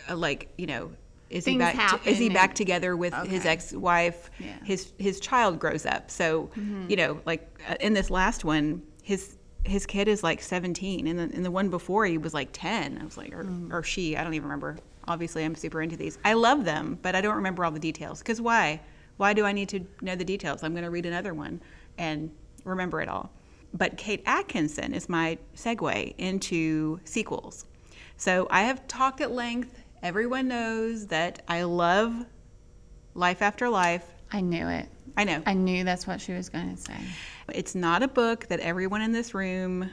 uh, 0.09 0.15
like 0.15 0.49
you 0.57 0.65
know. 0.65 0.91
Is 1.29 1.45
he 1.45 1.51
Things 1.51 1.59
back? 1.59 1.75
happen 1.75 2.11
is 2.11 2.17
he 2.17 2.29
back 2.29 2.55
together 2.55 2.97
with 2.97 3.13
his 3.27 3.45
ex-wife? 3.45 4.31
Yeah. 4.39 4.53
Mm-hmm. 4.53 4.65
His 4.65 4.91
his 4.97 5.19
child 5.19 5.59
grows 5.59 5.85
up. 5.85 6.09
So 6.09 6.49
you 6.87 6.95
know, 6.95 7.21
like 7.27 7.47
uh, 7.69 7.75
in 7.79 7.93
this 7.93 8.09
last 8.09 8.43
one, 8.43 8.81
his 9.03 9.35
his 9.65 9.85
kid 9.85 10.07
is 10.07 10.23
like 10.23 10.41
17, 10.41 11.05
and 11.05 11.19
then 11.19 11.29
in 11.29 11.43
the 11.43 11.51
one 11.51 11.69
before 11.69 12.07
he 12.07 12.17
was 12.17 12.33
like 12.33 12.49
10. 12.53 12.97
I 12.99 13.05
was 13.05 13.17
like, 13.17 13.33
or, 13.33 13.43
Mm. 13.43 13.71
or 13.71 13.83
she. 13.83 14.15
I 14.17 14.23
don't 14.23 14.33
even 14.33 14.47
remember. 14.47 14.77
Obviously, 15.07 15.43
I'm 15.43 15.55
super 15.55 15.81
into 15.81 15.95
these. 15.97 16.17
I 16.25 16.33
love 16.33 16.65
them, 16.65 16.99
but 17.01 17.15
I 17.15 17.21
don't 17.21 17.35
remember 17.35 17.63
all 17.63 17.71
the 17.71 17.79
details. 17.79 18.19
Because 18.19 18.41
why? 18.41 18.81
Why 19.17 19.33
do 19.33 19.45
I 19.45 19.51
need 19.51 19.69
to 19.69 19.85
know 20.01 20.15
the 20.15 20.25
details? 20.25 20.63
I'm 20.63 20.73
going 20.73 20.83
to 20.83 20.89
read 20.89 21.05
another 21.05 21.33
one 21.33 21.61
and 21.97 22.31
remember 22.63 23.01
it 23.01 23.09
all. 23.09 23.31
But 23.73 23.97
Kate 23.97 24.23
Atkinson 24.25 24.93
is 24.93 25.09
my 25.09 25.37
segue 25.55 26.15
into 26.17 26.99
sequels. 27.03 27.65
So 28.17 28.47
I 28.49 28.63
have 28.63 28.87
talked 28.87 29.21
at 29.21 29.31
length. 29.31 29.83
Everyone 30.01 30.47
knows 30.47 31.07
that 31.07 31.41
I 31.47 31.63
love 31.63 32.25
Life 33.13 33.41
After 33.41 33.69
Life. 33.69 34.05
I 34.31 34.41
knew 34.41 34.67
it. 34.67 34.89
I 35.17 35.23
know. 35.23 35.41
I 35.45 35.53
knew 35.53 35.83
that's 35.83 36.07
what 36.07 36.19
she 36.19 36.33
was 36.33 36.49
going 36.49 36.75
to 36.75 36.81
say. 36.81 36.97
It's 37.53 37.75
not 37.75 38.03
a 38.03 38.07
book 38.07 38.47
that 38.47 38.59
everyone 38.59 39.01
in 39.01 39.11
this 39.11 39.33
room 39.33 39.89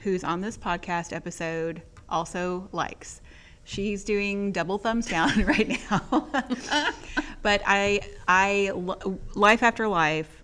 who's 0.00 0.24
on 0.24 0.40
this 0.40 0.56
podcast 0.56 1.14
episode 1.14 1.82
also 2.08 2.68
likes. 2.72 3.20
She's 3.64 4.04
doing 4.04 4.52
double 4.52 4.78
thumbs 4.78 5.06
down 5.06 5.44
right 5.44 5.78
now. 5.90 6.28
but 7.42 7.62
I, 7.66 8.00
I, 8.26 8.72
Life 9.34 9.62
After 9.62 9.88
Life 9.88 10.42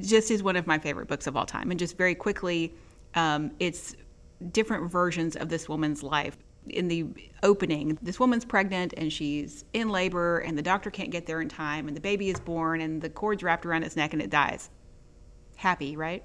just 0.00 0.30
is 0.30 0.42
one 0.42 0.56
of 0.56 0.66
my 0.66 0.78
favorite 0.78 1.08
books 1.08 1.26
of 1.26 1.36
all 1.36 1.46
time. 1.46 1.70
And 1.70 1.78
just 1.78 1.96
very 1.96 2.14
quickly, 2.14 2.74
um, 3.14 3.50
it's 3.58 3.94
different 4.52 4.90
versions 4.90 5.36
of 5.36 5.48
this 5.48 5.68
woman's 5.68 6.02
life. 6.02 6.36
In 6.68 6.88
the 6.88 7.06
opening, 7.42 7.98
this 8.02 8.20
woman's 8.20 8.44
pregnant 8.44 8.92
and 8.96 9.10
she's 9.12 9.64
in 9.72 9.88
labor, 9.88 10.40
and 10.40 10.56
the 10.56 10.62
doctor 10.62 10.90
can't 10.90 11.10
get 11.10 11.24
there 11.24 11.40
in 11.40 11.48
time, 11.48 11.88
and 11.88 11.96
the 11.96 12.00
baby 12.00 12.28
is 12.28 12.38
born, 12.38 12.82
and 12.82 13.00
the 13.00 13.08
cord's 13.08 13.42
wrapped 13.42 13.64
around 13.64 13.84
its 13.84 13.96
neck, 13.96 14.12
and 14.12 14.20
it 14.20 14.28
dies. 14.28 14.68
Happy, 15.56 15.96
right? 15.96 16.22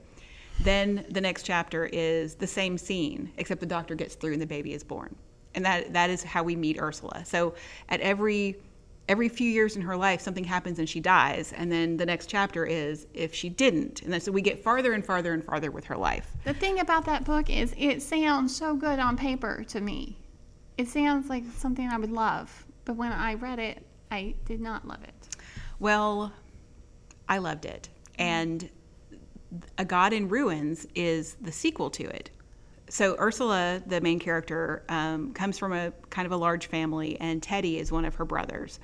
Then 0.64 1.06
the 1.10 1.22
next 1.22 1.44
chapter 1.44 1.86
is 1.86 2.36
the 2.36 2.48
same 2.48 2.78
scene, 2.78 3.32
except 3.38 3.60
the 3.60 3.66
doctor 3.68 3.96
gets 3.96 4.16
through 4.16 4.34
and 4.34 4.42
the 4.42 4.48
baby 4.48 4.74
is 4.74 4.84
born. 4.84 5.16
And 5.56 5.66
that 5.66 5.94
that 5.94 6.10
is 6.10 6.24
how 6.24 6.42
we 6.44 6.56
meet 6.56 6.80
Ursula. 6.80 7.24
So 7.26 7.54
at 7.90 8.00
every 8.00 8.58
every 9.10 9.28
few 9.28 9.50
years 9.50 9.76
in 9.76 9.82
her 9.82 9.98
life 9.98 10.22
something 10.22 10.46
happens 10.46 10.80
and 10.80 10.88
she 10.88 11.00
dies, 11.00 11.54
and 11.54 11.72
then 11.72 11.98
the 11.98 12.06
next 12.06 12.28
chapter 12.28 12.66
is 12.66 13.06
if 13.14 13.34
she 13.34 13.50
didn't. 13.50 14.02
And 14.02 14.14
then 14.14 14.22
so 14.22 14.32
we 14.32 14.42
get 14.42 14.64
farther 14.64 14.94
and 14.94 15.06
farther 15.06 15.34
and 15.34 15.44
farther 15.44 15.70
with 15.70 15.86
her 15.86 15.98
life. 15.98 16.32
The 16.46 16.54
thing 16.54 16.80
about 16.80 17.06
that 17.06 17.26
book 17.26 17.50
is 17.50 17.74
it 17.78 18.02
sounds 18.02 18.56
so 18.56 18.76
good 18.76 19.00
on 19.00 19.18
paper 19.18 19.64
to 19.68 19.82
me. 19.82 20.18
It 20.78 20.88
sounds 20.88 21.30
like 21.30 21.44
something 21.58 21.88
I 21.88 21.98
would 21.98 22.12
love, 22.12 22.66
but 22.86 22.96
when 22.96 23.12
I 23.12 23.36
read 23.36 23.60
it, 23.60 23.86
I 24.10 24.36
did 24.46 24.62
not 24.62 24.88
love 24.88 25.04
it. 25.04 25.36
Well, 25.80 26.32
I 27.28 27.38
loved 27.40 27.66
it. 27.66 27.90
And 28.18 28.70
A 29.78 29.86
God 29.86 30.14
in 30.14 30.30
Ruins 30.30 30.88
is 30.96 31.36
the 31.42 31.52
sequel 31.52 31.90
to 31.92 32.04
it. 32.04 32.30
So 32.90 33.16
Ursula, 33.20 33.82
the 33.88 34.02
main 34.02 34.20
character, 34.20 34.84
um, 34.90 35.34
comes 35.34 35.58
from 35.58 35.74
a 35.74 35.92
kind 36.10 36.26
of 36.26 36.32
a 36.32 36.38
large 36.38 36.68
family, 36.68 37.20
and 37.20 37.42
Teddy 37.42 37.80
is 37.80 37.92
one 37.92 38.06
of 38.06 38.16
her 38.16 38.26
brothers. 38.26 38.80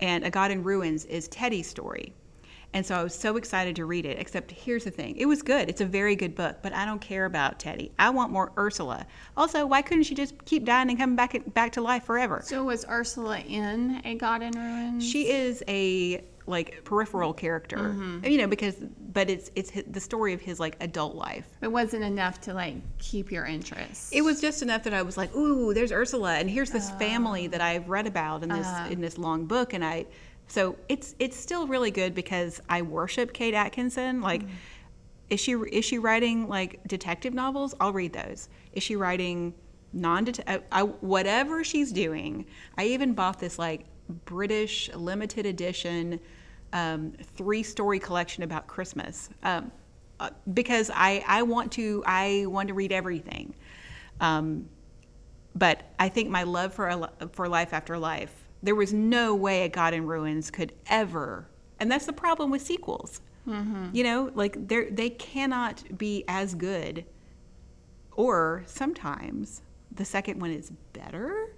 And 0.00 0.24
A 0.24 0.30
God 0.30 0.50
in 0.50 0.62
Ruins 0.64 1.04
is 1.04 1.28
Teddy's 1.28 1.68
story. 1.68 2.12
And 2.74 2.86
so 2.86 2.94
I 2.94 3.02
was 3.02 3.14
so 3.14 3.36
excited 3.36 3.76
to 3.76 3.84
read 3.84 4.06
it, 4.06 4.18
except 4.18 4.50
here's 4.50 4.84
the 4.84 4.90
thing. 4.90 5.14
It 5.16 5.26
was 5.26 5.42
good. 5.42 5.68
It's 5.68 5.82
a 5.82 5.86
very 5.86 6.16
good 6.16 6.34
book, 6.34 6.56
but 6.62 6.72
I 6.72 6.86
don't 6.86 7.00
care 7.00 7.26
about 7.26 7.58
Teddy. 7.58 7.92
I 7.98 8.08
want 8.08 8.32
more 8.32 8.50
Ursula. 8.56 9.06
Also, 9.36 9.66
why 9.66 9.82
couldn't 9.82 10.04
she 10.04 10.14
just 10.14 10.42
keep 10.46 10.64
dying 10.64 10.88
and 10.88 10.98
coming 10.98 11.14
back 11.16 11.36
back 11.52 11.72
to 11.72 11.82
life 11.82 12.04
forever? 12.04 12.40
So 12.42 12.64
was 12.64 12.86
Ursula 12.88 13.40
in 13.40 14.00
A 14.04 14.14
God 14.14 14.42
in 14.42 14.52
Ruins? 14.52 15.06
She 15.06 15.30
is 15.30 15.62
a 15.68 16.24
like 16.46 16.82
peripheral 16.84 17.32
character, 17.32 17.76
mm-hmm. 17.76 18.24
you 18.24 18.38
know, 18.38 18.46
because 18.46 18.76
but 19.12 19.30
it's 19.30 19.50
it's 19.54 19.70
the 19.86 20.00
story 20.00 20.32
of 20.32 20.40
his 20.40 20.58
like 20.58 20.76
adult 20.80 21.14
life. 21.14 21.46
it 21.60 21.70
wasn't 21.70 22.02
enough 22.02 22.40
to 22.42 22.54
like 22.54 22.76
keep 22.98 23.30
your 23.30 23.44
interest. 23.44 24.12
It 24.12 24.22
was 24.22 24.40
just 24.40 24.62
enough 24.62 24.82
that 24.84 24.94
I 24.94 25.02
was 25.02 25.16
like, 25.16 25.34
"Ooh, 25.36 25.72
there's 25.72 25.92
Ursula, 25.92 26.34
and 26.34 26.50
here's 26.50 26.70
this 26.70 26.90
oh. 26.92 26.98
family 26.98 27.46
that 27.48 27.60
I've 27.60 27.88
read 27.88 28.06
about 28.06 28.42
in 28.42 28.48
this 28.48 28.66
uh-huh. 28.66 28.88
in 28.90 29.00
this 29.00 29.18
long 29.18 29.46
book." 29.46 29.72
And 29.72 29.84
I, 29.84 30.06
so 30.48 30.76
it's 30.88 31.14
it's 31.18 31.36
still 31.36 31.66
really 31.66 31.90
good 31.90 32.14
because 32.14 32.60
I 32.68 32.82
worship 32.82 33.32
Kate 33.32 33.54
Atkinson. 33.54 34.20
Like, 34.20 34.42
mm. 34.42 34.50
is 35.30 35.40
she 35.40 35.52
is 35.52 35.84
she 35.84 35.98
writing 35.98 36.48
like 36.48 36.80
detective 36.86 37.34
novels? 37.34 37.74
I'll 37.80 37.92
read 37.92 38.12
those. 38.12 38.48
Is 38.72 38.82
she 38.82 38.96
writing 38.96 39.54
non 39.92 40.28
uh, 40.46 40.58
I, 40.72 40.82
whatever 40.82 41.62
she's 41.62 41.92
doing? 41.92 42.46
I 42.76 42.86
even 42.86 43.14
bought 43.14 43.38
this 43.38 43.58
like 43.58 43.84
British 44.08 44.92
limited 44.94 45.46
edition 45.46 46.20
um, 46.72 47.12
three 47.36 47.62
story 47.62 47.98
collection 47.98 48.42
about 48.42 48.66
Christmas. 48.66 49.28
Um, 49.42 49.70
uh, 50.20 50.30
because 50.54 50.90
I, 50.94 51.24
I 51.26 51.42
want 51.42 51.72
to 51.72 52.02
I 52.06 52.46
want 52.46 52.68
to 52.68 52.74
read 52.74 52.92
everything. 52.92 53.54
Um, 54.20 54.68
but 55.54 55.82
I 55.98 56.08
think 56.08 56.30
my 56.30 56.44
love 56.44 56.72
for 56.72 56.88
a, 56.88 57.28
for 57.32 57.48
life 57.48 57.72
after 57.74 57.98
life, 57.98 58.48
there 58.62 58.74
was 58.74 58.92
no 58.92 59.34
way 59.34 59.64
a 59.64 59.68
God 59.68 59.92
in 59.94 60.06
Ruins 60.06 60.50
could 60.50 60.72
ever, 60.86 61.48
and 61.80 61.90
that's 61.90 62.06
the 62.06 62.12
problem 62.12 62.50
with 62.50 62.62
sequels. 62.62 63.20
You 63.92 64.04
know, 64.04 64.30
like 64.34 64.68
they 64.68 64.84
they 64.90 65.10
cannot 65.10 65.98
be 65.98 66.24
as 66.28 66.54
good, 66.54 67.04
or 68.12 68.62
sometimes 68.66 69.62
the 69.90 70.04
second 70.04 70.40
one 70.40 70.52
is 70.52 70.70
better, 70.92 71.54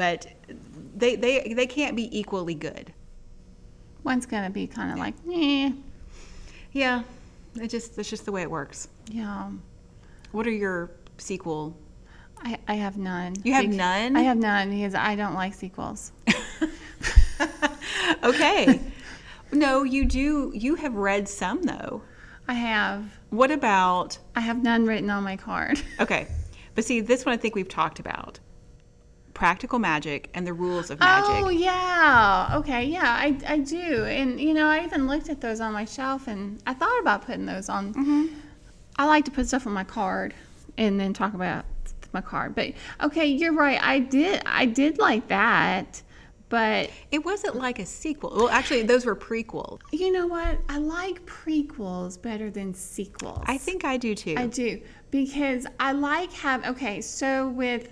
but 0.00 0.26
they 0.96 1.14
they 1.14 1.52
they 1.52 1.66
can't 1.66 1.94
be 1.94 2.08
equally 2.18 2.54
good. 2.54 2.90
One's 4.02 4.24
gonna 4.24 4.48
be 4.48 4.66
kind 4.66 4.90
of 4.92 4.98
like, 4.98 5.12
eh, 5.30 5.70
Yeah, 6.72 7.02
it 7.54 7.68
just 7.68 7.96
that's 7.96 8.08
just 8.08 8.24
the 8.24 8.32
way 8.32 8.40
it 8.40 8.50
works. 8.50 8.88
yeah. 9.10 9.50
What 10.32 10.46
are 10.46 10.50
your 10.52 10.90
sequel? 11.18 11.76
I, 12.42 12.56
I 12.66 12.74
have 12.76 12.96
none. 12.96 13.34
You 13.44 13.52
have 13.52 13.66
Bec- 13.66 13.74
none? 13.76 14.16
I 14.16 14.22
have 14.22 14.38
none 14.38 14.70
because 14.70 14.94
I 14.94 15.16
don't 15.16 15.34
like 15.34 15.52
sequels. 15.54 16.12
Okay. 18.22 18.80
no, 19.52 19.82
you 19.82 20.04
do. 20.04 20.52
You 20.54 20.74
have 20.76 20.94
read 20.94 21.28
some 21.28 21.62
though. 21.62 22.02
I 22.48 22.54
have. 22.54 23.04
What 23.30 23.50
about? 23.50 24.18
I 24.36 24.40
have 24.40 24.62
none 24.62 24.84
written 24.86 25.10
on 25.10 25.22
my 25.24 25.36
card. 25.36 25.80
Okay, 26.00 26.26
but 26.74 26.84
see, 26.84 27.00
this 27.00 27.24
one 27.24 27.32
I 27.34 27.36
think 27.38 27.54
we've 27.54 27.68
talked 27.68 27.98
about. 28.00 28.38
Practical 29.40 29.78
magic 29.78 30.28
and 30.34 30.46
the 30.46 30.52
rules 30.52 30.90
of 30.90 31.00
magic. 31.00 31.30
Oh 31.30 31.48
yeah. 31.48 32.52
Okay. 32.56 32.84
Yeah, 32.84 33.06
I, 33.06 33.38
I 33.48 33.56
do. 33.56 34.04
And 34.04 34.38
you 34.38 34.52
know, 34.52 34.66
I 34.66 34.84
even 34.84 35.06
looked 35.06 35.30
at 35.30 35.40
those 35.40 35.60
on 35.60 35.72
my 35.72 35.86
shelf, 35.86 36.28
and 36.28 36.62
I 36.66 36.74
thought 36.74 37.00
about 37.00 37.24
putting 37.24 37.46
those 37.46 37.70
on. 37.70 37.94
Mm-hmm. 37.94 38.34
I 38.96 39.06
like 39.06 39.24
to 39.24 39.30
put 39.30 39.48
stuff 39.48 39.66
on 39.66 39.72
my 39.72 39.82
card, 39.82 40.34
and 40.76 41.00
then 41.00 41.14
talk 41.14 41.32
about 41.32 41.64
my 42.12 42.20
card. 42.20 42.54
But 42.54 42.74
okay, 43.00 43.24
you're 43.24 43.54
right. 43.54 43.82
I 43.82 44.00
did. 44.00 44.42
I 44.44 44.66
did 44.66 44.98
like 44.98 45.28
that. 45.28 46.02
But 46.50 46.90
It 47.10 47.24
wasn't 47.24 47.56
like 47.56 47.78
a 47.78 47.86
sequel. 47.86 48.32
Well, 48.36 48.50
actually, 48.50 48.82
those 48.82 49.06
were 49.06 49.16
prequels. 49.16 49.78
you 49.90 50.12
know 50.12 50.26
what? 50.26 50.58
I 50.68 50.76
like 50.76 51.24
prequels 51.24 52.20
better 52.20 52.50
than 52.50 52.74
sequels. 52.74 53.44
I 53.46 53.56
think 53.56 53.86
I 53.86 53.96
do 53.96 54.14
too. 54.14 54.34
I 54.36 54.48
do 54.48 54.82
because 55.10 55.66
I 55.78 55.92
like 55.92 56.30
have 56.34 56.66
okay. 56.66 57.00
So 57.00 57.48
with 57.48 57.88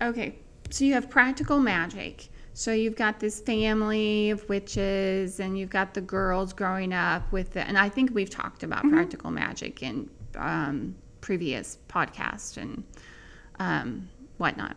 okay, 0.00 0.36
so 0.70 0.84
you 0.84 0.94
have 0.94 1.10
practical 1.10 1.58
magic. 1.58 2.28
So 2.52 2.72
you've 2.72 2.96
got 2.96 3.20
this 3.20 3.40
family 3.40 4.30
of 4.30 4.48
witches, 4.48 5.40
and 5.40 5.58
you've 5.58 5.70
got 5.70 5.94
the 5.94 6.00
girls 6.00 6.52
growing 6.52 6.92
up 6.92 7.30
with 7.32 7.52
the. 7.52 7.66
And 7.66 7.78
I 7.78 7.88
think 7.88 8.14
we've 8.14 8.30
talked 8.30 8.62
about 8.62 8.82
practical 8.88 9.30
magic 9.30 9.82
in 9.82 10.10
um, 10.36 10.94
previous 11.20 11.78
podcasts 11.88 12.56
and 12.56 12.84
um, 13.58 14.08
whatnot. 14.38 14.76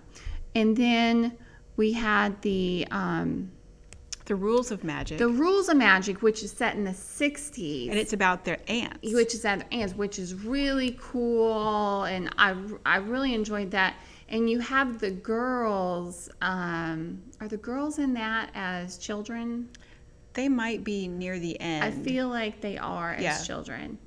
And 0.56 0.78
then 0.78 1.38
we 1.76 1.94
had 1.94 2.42
the 2.42 2.88
um, 2.92 3.52
the 4.26 4.36
rules 4.36 4.72
of 4.72 4.84
magic, 4.84 5.18
the 5.18 5.28
rules 5.28 5.68
of 5.68 5.76
magic, 5.78 6.22
which 6.22 6.44
is 6.44 6.52
set 6.52 6.76
in 6.76 6.84
the 6.84 6.92
'60s 6.92 7.90
and 7.90 7.98
it's 7.98 8.14
about 8.14 8.46
their 8.46 8.60
aunts. 8.68 9.14
which 9.14 9.34
is 9.34 9.44
at 9.46 9.66
aunts, 9.74 9.96
which 9.96 10.20
is 10.20 10.34
really 10.36 10.98
cool, 11.02 12.04
and 12.04 12.30
I 12.38 12.56
I 12.86 12.98
really 12.98 13.34
enjoyed 13.34 13.72
that. 13.72 13.96
And 14.34 14.50
you 14.50 14.60
have 14.60 15.00
the 15.00 15.12
girls. 15.12 16.28
Um, 16.42 17.22
are 17.40 17.48
the 17.48 17.56
girls 17.58 18.00
in 18.00 18.14
that 18.16 18.50
as 18.56 18.98
children? 18.98 19.70
They 20.34 20.50
might 20.50 20.84
be 20.84 21.08
near 21.08 21.38
the 21.38 21.58
end. 21.62 21.84
I 21.86 21.92
feel 21.92 22.28
like 22.30 22.60
they 22.60 22.78
are 22.80 23.14
as 23.14 23.22
Yeah. 23.24 23.42
children. 23.44 24.00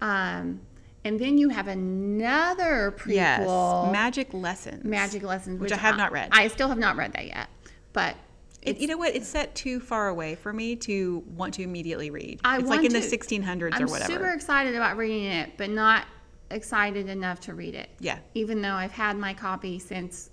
Um, 0.00 0.60
and 1.04 1.18
then 1.20 1.38
you 1.38 1.48
have 1.50 1.68
another 1.68 2.92
prequel, 2.98 3.14
yes, 3.14 3.92
Magic 3.92 4.34
Lessons. 4.34 4.84
Magic 4.84 5.22
Lessons, 5.22 5.60
Which 5.60 5.70
I 5.72 5.76
have 5.76 5.96
not 5.96 6.10
read. 6.10 6.30
I 6.32 6.48
still 6.48 6.68
have 6.68 6.78
not 6.78 6.96
read 6.96 7.12
that 7.12 7.26
yet, 7.28 7.48
but 7.92 8.16
It, 8.60 8.78
you 8.78 8.88
know 8.88 8.96
what? 8.96 9.14
It's 9.14 9.28
set 9.28 9.54
too 9.54 9.78
far 9.78 10.08
away 10.08 10.34
for 10.34 10.52
me 10.52 10.74
to 10.74 11.22
want 11.36 11.54
to 11.54 11.62
immediately 11.62 12.10
read. 12.10 12.40
I 12.44 12.58
it's 12.58 12.68
like 12.68 12.84
in 12.84 12.92
the 12.92 13.00
to- 13.00 13.06
1600s 13.06 13.76
I'm 13.76 13.84
or 13.84 13.86
whatever. 13.86 14.12
super 14.12 14.28
excited 14.30 14.74
about 14.74 14.96
reading 14.96 15.24
it, 15.26 15.50
but 15.56 15.70
not 15.70 16.04
excited 16.50 17.08
enough 17.08 17.40
to 17.40 17.54
read 17.54 17.74
it. 17.74 17.90
Yeah. 18.00 18.18
Even 18.34 18.62
though 18.62 18.72
I've 18.72 18.92
had 18.92 19.16
my 19.16 19.34
copy 19.34 19.78
since, 19.78 20.30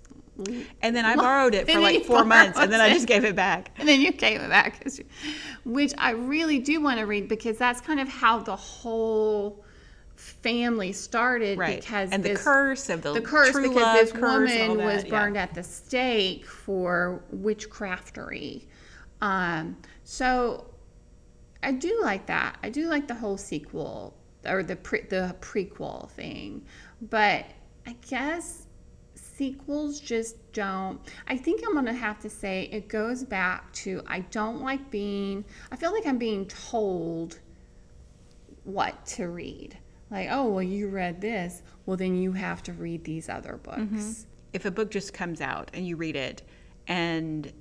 And 0.82 0.94
then 0.94 1.04
I 1.04 1.16
borrowed 1.16 1.54
it 1.54 1.70
for 1.70 1.80
like 1.80 2.04
four 2.04 2.24
months, 2.36 2.58
and 2.58 2.70
then 2.72 2.80
I 2.80 2.90
just 2.90 3.06
gave 3.06 3.24
it 3.24 3.36
back. 3.36 3.70
and 3.78 3.88
then 3.88 4.00
you 4.00 4.12
gave 4.12 4.40
it 4.40 4.48
back, 4.48 4.86
which 5.64 5.94
I 5.98 6.10
really 6.10 6.58
do 6.58 6.80
want 6.80 6.98
to 6.98 7.06
read 7.06 7.28
because 7.28 7.58
that's 7.58 7.80
kind 7.80 8.00
of 8.00 8.08
how 8.08 8.40
the 8.40 8.56
whole 8.56 9.64
family 10.14 10.92
started. 10.92 11.58
Right. 11.58 11.80
Because 11.80 12.10
and 12.10 12.22
the 12.22 12.34
curse 12.34 12.88
of 12.88 13.02
the, 13.02 13.14
the 13.14 13.20
curse 13.20 13.54
because 13.54 13.74
love 13.74 13.96
this 13.96 14.12
curse 14.12 14.50
woman 14.50 14.84
was 14.84 15.04
yeah. 15.04 15.10
burned 15.10 15.36
at 15.36 15.54
the 15.54 15.62
stake 15.62 16.44
for 16.44 17.22
witchcraftery. 17.34 18.66
Um, 19.22 19.76
so 20.04 20.66
I 21.62 21.72
do 21.72 21.98
like 22.02 22.26
that. 22.26 22.58
I 22.62 22.70
do 22.70 22.88
like 22.88 23.08
the 23.08 23.14
whole 23.14 23.38
sequel 23.38 24.14
or 24.48 24.62
the 24.62 24.76
pre- 24.76 25.02
the 25.08 25.34
prequel 25.40 26.10
thing, 26.10 26.64
but 27.02 27.46
I 27.86 27.96
guess 28.08 28.66
sequels 29.14 30.00
just 30.00 30.36
don't. 30.52 31.00
I 31.28 31.36
think 31.36 31.62
I'm 31.66 31.74
gonna 31.74 31.92
have 31.92 32.18
to 32.20 32.30
say 32.30 32.68
it 32.72 32.88
goes 32.88 33.22
back 33.24 33.72
to 33.74 34.02
I 34.06 34.20
don't 34.20 34.62
like 34.62 34.90
being. 34.90 35.44
I 35.70 35.76
feel 35.76 35.92
like 35.92 36.06
I'm 36.06 36.18
being 36.18 36.46
told 36.46 37.38
what 38.64 39.04
to 39.06 39.28
read. 39.28 39.78
Like, 40.10 40.28
oh, 40.30 40.48
well, 40.48 40.62
you 40.62 40.88
read 40.88 41.20
this. 41.20 41.62
Well, 41.84 41.96
then 41.96 42.16
you 42.16 42.32
have 42.32 42.62
to 42.64 42.72
read 42.72 43.04
these 43.04 43.28
other 43.28 43.56
books. 43.62 44.26
if 44.52 44.64
a 44.64 44.70
book 44.70 44.90
just 44.90 45.12
comes 45.12 45.40
out 45.40 45.70
and 45.74 45.86
you 45.86 45.96
read 45.96 46.16
it 46.16 46.42
and 46.86 47.52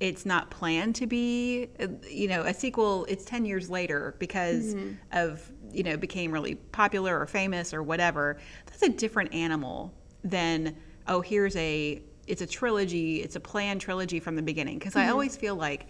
it's 0.00 0.24
not 0.24 0.50
planned 0.50 0.94
to 0.96 1.06
be 1.06 1.68
uh, 1.78 1.86
you 2.08 2.26
know 2.26 2.40
a 2.42 2.54
sequel 2.54 3.04
it's 3.04 3.24
10 3.26 3.44
years 3.44 3.68
later 3.68 4.16
because 4.18 4.74
Mm-hmm. 4.74 4.92
of 5.12 5.52
you 5.72 5.82
know 5.82 5.96
became 5.96 6.32
really 6.32 6.54
popular 6.54 7.18
or 7.18 7.26
famous 7.26 7.72
or 7.74 7.82
whatever 7.82 8.38
that's 8.66 8.82
a 8.82 8.88
different 8.88 9.32
animal 9.34 9.92
than 10.24 10.76
oh 11.08 11.20
here's 11.20 11.56
a 11.56 12.02
it's 12.26 12.42
a 12.42 12.46
trilogy 12.46 13.22
it's 13.22 13.36
a 13.36 13.40
planned 13.40 13.80
trilogy 13.80 14.20
from 14.20 14.36
the 14.36 14.42
beginning 14.42 14.78
because 14.78 14.94
Mm-hmm. 14.94 15.08
i 15.08 15.10
always 15.10 15.36
feel 15.36 15.54
like 15.56 15.86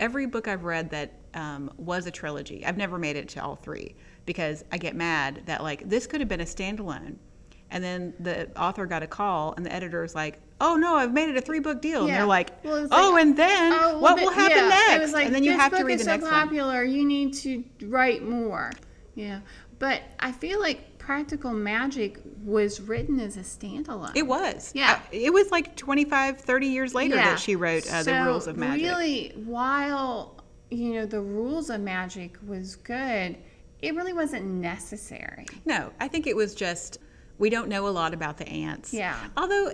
every 0.00 0.26
book 0.26 0.46
I've 0.46 0.62
read 0.64 0.90
that 0.90 1.12
um, 1.34 1.72
was 1.76 2.06
a 2.06 2.10
trilogy, 2.12 2.64
I've 2.64 2.76
never 2.76 2.98
made 2.98 3.16
it 3.16 3.28
to 3.30 3.42
all 3.42 3.56
three 3.56 3.96
because 4.26 4.64
I 4.70 4.78
get 4.78 4.94
mad 4.94 5.42
that 5.46 5.60
like 5.62 5.88
this 5.88 6.06
could 6.06 6.20
have 6.20 6.28
been 6.28 6.40
a 6.40 6.44
standalone, 6.44 7.16
and 7.72 7.82
then 7.82 8.14
the 8.20 8.48
author 8.56 8.86
got 8.86 9.02
a 9.02 9.08
call 9.08 9.54
and 9.56 9.66
the 9.66 9.72
editor 9.72 10.04
is 10.04 10.14
like, 10.14 10.38
"Oh 10.60 10.76
no, 10.76 10.94
I've 10.94 11.12
made 11.12 11.28
it 11.30 11.36
a 11.36 11.40
three 11.40 11.58
book 11.58 11.82
deal," 11.82 12.02
yeah. 12.02 12.06
and 12.06 12.14
they're 12.14 12.26
like, 12.26 12.64
Well, 12.64 12.86
"Oh, 12.92 13.10
like, 13.12 13.22
and 13.24 13.36
then 13.36 13.72
Oh, 13.74 13.98
what 13.98 14.20
will 14.20 14.30
happen 14.30 14.56
yeah. 14.56 14.68
next?" 14.68 15.12
Like, 15.12 15.26
and 15.26 15.34
then 15.34 15.42
you 15.42 15.50
have 15.52 15.76
to 15.76 15.82
read 15.82 15.98
the 15.98 16.04
so 16.04 16.12
next 16.12 16.22
one. 16.22 16.32
popular. 16.32 16.84
You 16.84 17.04
need 17.04 17.34
to 17.34 17.64
write 17.82 18.22
more. 18.22 18.70
Yeah, 19.14 19.40
but 19.78 20.02
I 20.20 20.32
feel 20.32 20.60
like 20.60 20.98
Practical 20.98 21.52
Magic 21.52 22.18
was 22.44 22.80
written 22.80 23.18
as 23.18 23.36
a 23.36 23.40
standalone. 23.40 24.14
It 24.14 24.26
was, 24.26 24.72
Yeah. 24.74 24.92
Uh, 24.92 25.00
it 25.10 25.32
was 25.32 25.50
like 25.50 25.74
25, 25.76 26.40
30 26.40 26.66
years 26.66 26.94
later 26.94 27.16
Yeah. 27.16 27.30
that 27.30 27.40
she 27.40 27.56
wrote 27.56 27.90
uh, 27.92 28.02
the 28.02 28.22
rules 28.24 28.46
of 28.46 28.56
magic. 28.56 28.84
Really, 28.86 29.32
while 29.44 30.34
you 30.70 30.92
know 30.94 31.06
the 31.06 31.20
rules 31.20 31.70
of 31.70 31.80
magic 31.80 32.36
was 32.46 32.76
good, 32.76 33.36
it 33.80 33.94
really 33.94 34.12
wasn't 34.12 34.44
necessary. 34.44 35.46
No, 35.64 35.92
I 36.00 36.08
think 36.08 36.26
it 36.26 36.36
was 36.36 36.54
just 36.54 36.98
we 37.38 37.50
don't 37.50 37.68
know 37.68 37.86
a 37.88 37.90
lot 37.90 38.12
about 38.14 38.36
the 38.36 38.48
aunts. 38.48 38.92
Yeah. 38.92 39.16
Although 39.36 39.70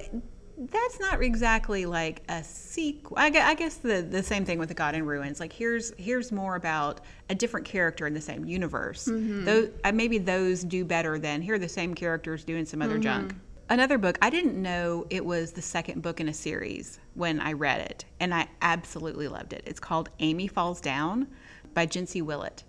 that's 0.57 1.01
not 1.01 1.23
exactly 1.23 1.85
like 1.87 2.23
a 2.29 2.45
sequel. 2.45 3.17
I 3.19 3.27
I 3.27 3.55
guess 3.55 3.77
the 3.77 4.03
the 4.03 4.23
same 4.23 4.45
thing 4.45 4.59
with 4.59 4.69
the 4.69 4.75
God 4.75 4.95
in 4.95 5.05
Ruins. 5.05 5.40
Like 5.40 5.53
here's 5.53 5.93
here's 5.99 6.31
more 6.33 6.55
about 6.57 7.01
a 7.29 7.35
different 7.35 7.67
character 7.67 8.07
in 8.07 8.14
the 8.14 8.21
same 8.21 8.45
universe. 8.45 9.07
Mm-hmm. 9.07 9.45
Those 9.45 9.71
uh, 9.85 9.93
maybe 9.93 10.19
those 10.19 10.62
do 10.62 10.85
better 10.85 11.19
than 11.19 11.43
here 11.43 11.55
are 11.55 11.59
the 11.59 11.69
same 11.69 11.95
characters 11.95 12.45
doing 12.45 12.64
some 12.67 12.81
Mm-hmm. 12.81 12.90
other 12.90 12.99
junk. 12.99 13.35
Another 13.69 13.99
book 13.99 14.19
I 14.23 14.31
didn't 14.31 14.61
know 14.61 15.07
it 15.11 15.25
was 15.25 15.53
the 15.53 15.62
second 15.62 16.03
book 16.03 16.21
in 16.21 16.29
a 16.29 16.35
series 16.35 17.01
when 17.14 17.40
I 17.40 17.53
read 17.55 17.81
it, 17.81 18.05
and 18.21 18.35
I 18.35 18.47
absolutely 18.62 19.27
loved 19.29 19.53
it. 19.55 19.62
It's 19.67 19.81
called 19.81 20.11
Amy 20.21 20.47
Falls 20.47 20.81
Down 20.81 21.29
by 21.73 21.87
Jincy 21.87 22.23
Willett 22.23 22.62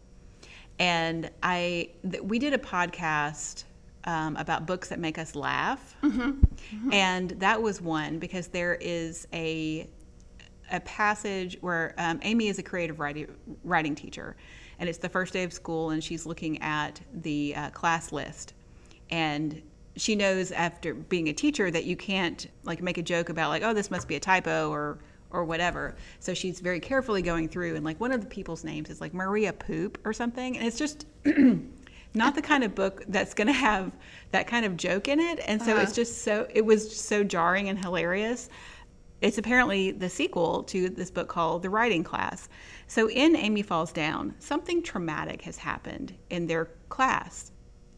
and 0.80 1.30
I 1.44 1.90
th- 2.10 2.24
we 2.24 2.38
did 2.40 2.54
a 2.54 2.58
podcast 2.58 3.64
um, 4.06 4.36
about 4.38 4.66
books 4.66 4.90
that 4.90 5.00
make 5.00 5.18
us 5.18 5.36
laugh, 5.36 5.96
and 6.92 7.32
that 7.32 7.62
was 7.62 7.82
one 7.82 8.20
because 8.20 8.48
there 8.48 8.76
is 8.76 9.28
a 9.34 9.90
a 10.72 10.80
passage 10.82 11.58
where 11.62 11.94
um, 11.98 12.20
Amy 12.24 12.48
is 12.48 12.58
a 12.60 12.64
creative 12.64 13.00
writing 13.00 13.28
writing 13.64 13.96
teacher, 13.96 14.36
and 14.80 14.90
it's 14.90 14.98
the 14.98 15.10
first 15.10 15.34
day 15.34 15.44
of 15.44 15.54
school, 15.54 15.90
and 15.92 16.04
she's 16.04 16.26
looking 16.26 16.62
at 16.62 17.02
the 17.14 17.56
uh, 17.56 17.70
class 17.72 18.12
list, 18.12 18.54
and 19.10 19.62
she 19.96 20.16
knows 20.16 20.52
after 20.52 20.94
being 20.94 21.30
a 21.30 21.34
teacher 21.34 21.72
that 21.72 21.86
you 21.86 21.96
can't 21.96 22.48
like 22.64 22.82
make 22.82 22.98
a 22.98 23.04
joke 23.04 23.30
about 23.30 23.50
like 23.50 23.64
oh 23.64 23.74
this 23.74 23.90
must 23.90 24.08
be 24.08 24.16
a 24.16 24.20
typo 24.20 24.70
or 24.70 25.00
or 25.32 25.44
whatever. 25.44 25.96
So 26.20 26.34
she's 26.34 26.60
very 26.60 26.80
carefully 26.80 27.22
going 27.22 27.50
through, 27.50 27.76
and 27.76 27.84
like 27.84 28.00
one 28.00 28.12
of 28.12 28.22
the 28.22 28.28
people's 28.28 28.64
names 28.64 28.90
is 28.90 29.02
like 29.02 29.14
Maria 29.14 29.54
Poop 29.54 30.00
or 30.06 30.14
something, 30.14 30.58
and 30.58 30.66
it's 30.66 30.78
just 30.78 31.06
not 32.16 32.36
the 32.36 32.42
kind 32.42 32.64
of 32.64 32.76
book 32.76 33.04
that's 33.08 33.34
going 33.34 33.48
to 33.54 33.54
have 33.54 33.96
that 34.32 34.48
kind 34.48 34.66
of 34.66 34.78
joke 34.78 35.08
in 35.08 35.20
it. 35.20 35.40
And 35.46 35.62
so 35.62 35.78
it's 35.78 35.92
uh-huh. 35.92 35.96
just 35.96 36.24
so 36.24 36.48
it 36.54 36.66
was 36.66 36.96
so 36.96 37.24
jarring 37.24 37.70
and 37.70 37.78
hilarious. 37.78 38.50
It's 39.22 39.38
apparently 39.38 39.92
the 39.92 40.10
sequel 40.10 40.64
to 40.64 40.90
this 40.90 41.10
book 41.10 41.30
called 41.30 41.64
The 41.64 41.70
Writing 41.70 42.04
Class. 42.04 42.50
So 42.88 43.10
in 43.10 43.36
Amy 43.36 43.62
Falls 43.62 43.92
Down, 43.92 44.36
something 44.40 44.84
traumatic 44.84 45.42
has 45.44 45.58
happened 45.58 46.14
in 46.30 46.48
their 46.48 46.66
class. 46.90 47.52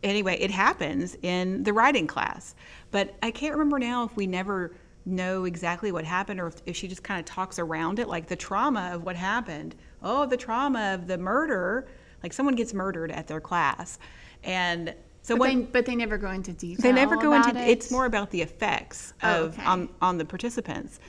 Anyway, 0.04 0.38
it 0.40 0.52
happens 0.52 1.18
in 1.24 1.64
the 1.64 1.74
writing 1.74 2.08
class. 2.08 2.56
But 2.92 3.16
I 3.24 3.32
can't 3.32 3.54
remember 3.54 3.80
now 3.80 4.04
if 4.04 4.16
we 4.16 4.28
never 4.28 4.76
know 5.06 5.46
exactly 5.46 5.92
what 5.92 6.06
happened 6.06 6.40
or 6.40 6.48
if, 6.48 6.62
if 6.66 6.76
she 6.76 6.88
just 6.88 7.04
kind 7.04 7.20
of 7.20 7.26
talks 7.26 7.58
around 7.60 7.98
it, 8.00 8.08
like 8.08 8.28
the 8.28 8.36
trauma 8.36 8.92
of 8.94 9.04
what 9.04 9.16
happened. 9.16 9.76
Oh, 10.04 10.26
the 10.26 10.38
trauma 10.38 10.94
of 10.94 11.08
the 11.08 11.18
murder. 11.18 11.88
Like 12.24 12.34
someone 12.34 12.56
gets 12.56 12.74
murdered 12.74 13.12
at 13.12 13.28
their 13.28 13.40
class. 13.42 14.00
And 14.44 14.94
so 15.22 15.36
But 15.36 15.40
what 15.40 15.48
they, 15.50 15.56
but 15.56 15.86
they 15.86 15.96
never 15.96 16.18
go 16.18 16.32
into 16.32 16.54
detail. 16.54 16.82
they 16.82 16.92
never 16.94 17.18
go 17.18 17.34
into 17.34 17.50
it. 17.50 17.68
it's 17.70 17.92
more 17.92 18.06
about 18.06 18.32
the 18.32 18.42
effects 18.42 19.14
Oh, 19.24 19.46
of 19.46 19.54
okay. 19.56 19.66
on, 19.66 19.90
on 20.02 20.18
the 20.18 20.24
participants 20.26 21.00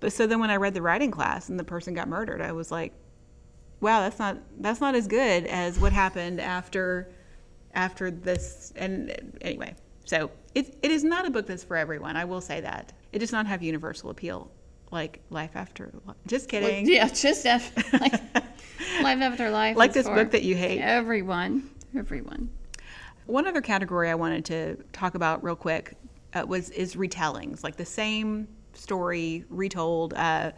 but 0.00 0.12
so 0.12 0.26
then 0.26 0.40
when 0.40 0.50
i 0.50 0.56
read 0.56 0.74
the 0.74 0.82
writing 0.82 1.12
class 1.12 1.48
and 1.48 1.60
the 1.60 1.64
person 1.64 1.94
got 1.94 2.08
murdered 2.08 2.40
i 2.40 2.50
was 2.50 2.72
like 2.72 2.92
wow 3.80 4.00
that's 4.00 4.18
not 4.18 4.36
that's 4.58 4.80
not 4.80 4.96
as 4.96 5.06
good 5.06 5.46
as 5.46 5.78
what 5.78 5.92
happened 5.92 6.40
after 6.40 7.08
after 7.74 8.10
this 8.10 8.72
and 8.74 9.14
anyway 9.42 9.72
so 10.04 10.28
it, 10.56 10.76
it 10.82 10.90
is 10.90 11.04
not 11.04 11.24
a 11.26 11.30
book 11.30 11.46
that's 11.46 11.62
for 11.62 11.76
everyone 11.76 12.16
i 12.16 12.24
will 12.24 12.40
say 12.40 12.60
that 12.60 12.92
it 13.12 13.20
does 13.20 13.30
not 13.30 13.46
have 13.46 13.62
universal 13.62 14.10
appeal 14.10 14.50
like 14.90 15.20
life 15.30 15.50
after 15.54 15.92
just 16.26 16.50
Well, 16.52 16.62
kidding 16.62 16.88
yeah, 16.88 17.08
just 17.08 17.44
af- 17.46 17.74
like 17.92 18.12
life 19.02 19.20
after 19.20 19.50
life. 19.50 19.76
like 19.76 19.92
this 19.92 20.06
book 20.08 20.30
that 20.30 20.42
you 20.42 20.54
hate 20.56 20.80
Everyone, 20.80 21.70
everyone. 21.96 22.50
One 23.26 23.46
other 23.46 23.60
category 23.60 24.08
I 24.10 24.14
wanted 24.14 24.44
to 24.46 24.76
talk 24.92 25.14
about 25.14 25.44
real 25.44 25.56
quick 25.56 25.94
uh, 26.34 26.44
was 26.46 26.70
is 26.70 26.94
retellings, 26.96 27.62
like 27.62 27.76
the 27.76 27.84
same 27.84 28.48
story 28.72 29.44
retold. 29.50 30.14
Uh, 30.14 30.52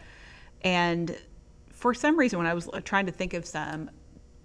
and 0.63 1.17
for 1.73 1.95
some 1.95 2.17
reason, 2.19 2.39
when 2.39 2.47
I 2.47 2.55
was 2.55 2.69
uh, 2.69 2.81
trying 2.85 3.07
to 3.07 3.13
think 3.13 3.35
of 3.35 3.45
some, 3.45 3.91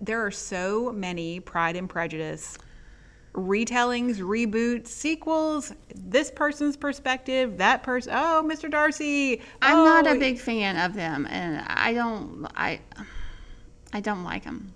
there 0.01 0.25
are 0.25 0.31
so 0.31 0.91
many 0.91 1.39
Pride 1.39 1.75
and 1.75 1.89
Prejudice 1.89 2.57
retellings, 3.35 4.17
reboots, 4.17 4.87
sequels. 4.87 5.73
This 5.93 6.31
person's 6.31 6.77
perspective, 6.77 7.57
that 7.57 7.83
person. 7.83 8.13
Oh, 8.15 8.43
Mr. 8.45 8.69
Darcy. 8.69 9.41
I'm 9.61 9.83
not 9.83 10.07
oh, 10.07 10.15
a 10.15 10.19
big 10.19 10.39
fan 10.39 10.77
of 10.77 10.93
them, 10.93 11.27
and 11.29 11.63
I 11.67 11.93
don't. 11.93 12.47
I 12.55 12.79
I 13.93 13.99
don't 13.99 14.23
like 14.23 14.43
them. 14.43 14.73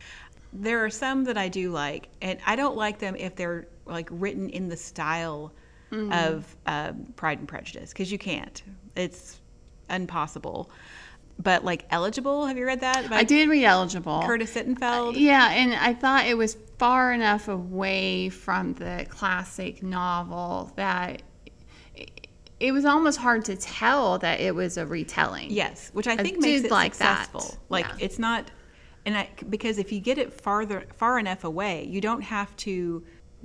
There 0.53 0.83
are 0.83 0.89
some 0.89 1.23
that 1.25 1.37
I 1.37 1.47
do 1.47 1.71
like, 1.71 2.09
and 2.21 2.39
I 2.45 2.55
don't 2.55 2.75
like 2.75 2.99
them 2.99 3.15
if 3.15 3.35
they're 3.35 3.67
like 3.85 4.09
written 4.11 4.49
in 4.49 4.69
the 4.69 4.77
style 4.77 5.53
of 5.91 6.55
um, 6.67 7.11
Pride 7.15 7.39
and 7.39 7.47
Prejudice 7.47 7.89
because 7.89 8.11
you 8.11 8.17
can't. 8.17 8.61
It's 8.95 9.39
impossible. 9.89 10.69
But 11.41 11.63
like 11.63 11.85
eligible, 11.89 12.45
have 12.47 12.57
you 12.57 12.65
read 12.65 12.81
that? 12.81 13.09
I 13.11 13.23
did 13.23 13.47
read 13.47 13.63
Eligible. 13.63 14.21
Curtis 14.25 14.53
Sittenfeld. 14.53 15.13
Yeah, 15.17 15.49
and 15.51 15.73
I 15.73 15.93
thought 15.93 16.25
it 16.27 16.37
was 16.37 16.57
far 16.77 17.13
enough 17.13 17.47
away 17.47 18.27
from 18.29 18.73
the 18.73 19.05
classic 19.09 19.81
novel 19.81 20.71
that 20.75 21.21
it 22.59 22.73
was 22.73 22.83
almost 22.83 23.17
hard 23.19 23.45
to 23.45 23.55
tell 23.55 24.17
that 24.19 24.41
it 24.41 24.53
was 24.53 24.77
a 24.77 24.85
retelling. 24.85 25.49
Yes, 25.49 25.89
which 25.93 26.07
I 26.07 26.13
I 26.13 26.17
think 26.17 26.39
makes 26.41 26.65
it 26.65 26.71
like 26.71 26.97
that. 26.97 27.27
successful. 27.27 27.57
Like 27.69 27.85
Yeah. 27.85 27.95
it's 28.05 28.19
not, 28.19 28.51
and 29.05 29.17
I, 29.17 29.29
because 29.49 29.77
if 29.77 29.93
you 29.93 30.01
get 30.01 30.17
it 30.17 30.33
farther 30.33 30.85
far 30.93 31.19
enough 31.19 31.45
away, 31.45 31.85
you 31.85 32.01
don't 32.01 32.21
have 32.21 32.53
to 32.57 33.03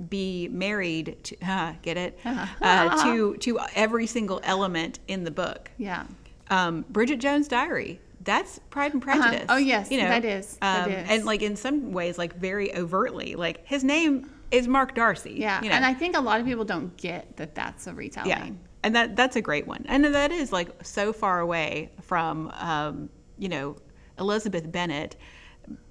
be 0.09 0.49
married 0.49 1.17
to 1.23 1.37
uh, 1.47 1.73
get 1.81 1.95
it 1.95 2.19
uh, 2.25 3.03
to 3.05 3.37
to 3.37 3.59
every 3.73 4.05
single 4.07 4.41
element 4.43 4.99
in 5.07 5.23
the 5.23 5.31
book. 5.31 5.71
Yeah. 5.77 6.03
Um, 6.49 6.85
Bridget 6.89 7.19
Jones' 7.19 7.47
Diary. 7.47 7.99
That's 8.21 8.59
Pride 8.71 8.93
and 8.93 9.01
Prejudice. 9.01 9.45
Oh, 9.49 9.57
yes, 9.57 9.89
that 9.89 10.25
is, 10.25 10.57
that 10.57 10.87
um, 10.87 10.91
is. 10.91 11.09
and 11.09 11.25
like 11.25 11.43
in 11.43 11.55
some 11.55 11.91
ways, 11.91 12.17
like 12.17 12.35
very 12.37 12.75
overtly, 12.75 13.35
like 13.35 13.65
his 13.65 13.83
name 13.83 14.31
is 14.49 14.67
Mark 14.67 14.95
Darcy. 14.95 15.33
Yeah. 15.33 15.61
you 15.61 15.69
know? 15.69 15.75
And 15.75 15.85
I 15.85 15.93
think 15.93 16.17
a 16.17 16.21
lot 16.21 16.39
of 16.39 16.45
people 16.45 16.65
don't 16.65 16.95
get 16.97 17.37
that 17.37 17.53
that's 17.53 17.85
a 17.85 17.93
retelling. 17.93 18.29
Yeah, 18.29 18.49
and 18.83 18.95
that 18.95 19.15
that's 19.15 19.35
a 19.35 19.41
great 19.41 19.67
one, 19.67 19.85
and 19.87 20.05
that 20.05 20.31
is 20.31 20.51
like 20.51 20.69
so 20.83 21.13
far 21.13 21.39
away 21.39 21.91
from 22.01 22.51
um, 22.55 23.09
you 23.37 23.49
know 23.49 23.77
Elizabeth 24.19 24.71
Bennet, 24.71 25.15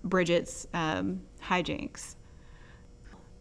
Bridget's 0.05 0.67
um, 0.75 1.21
hijinks. 1.43 2.17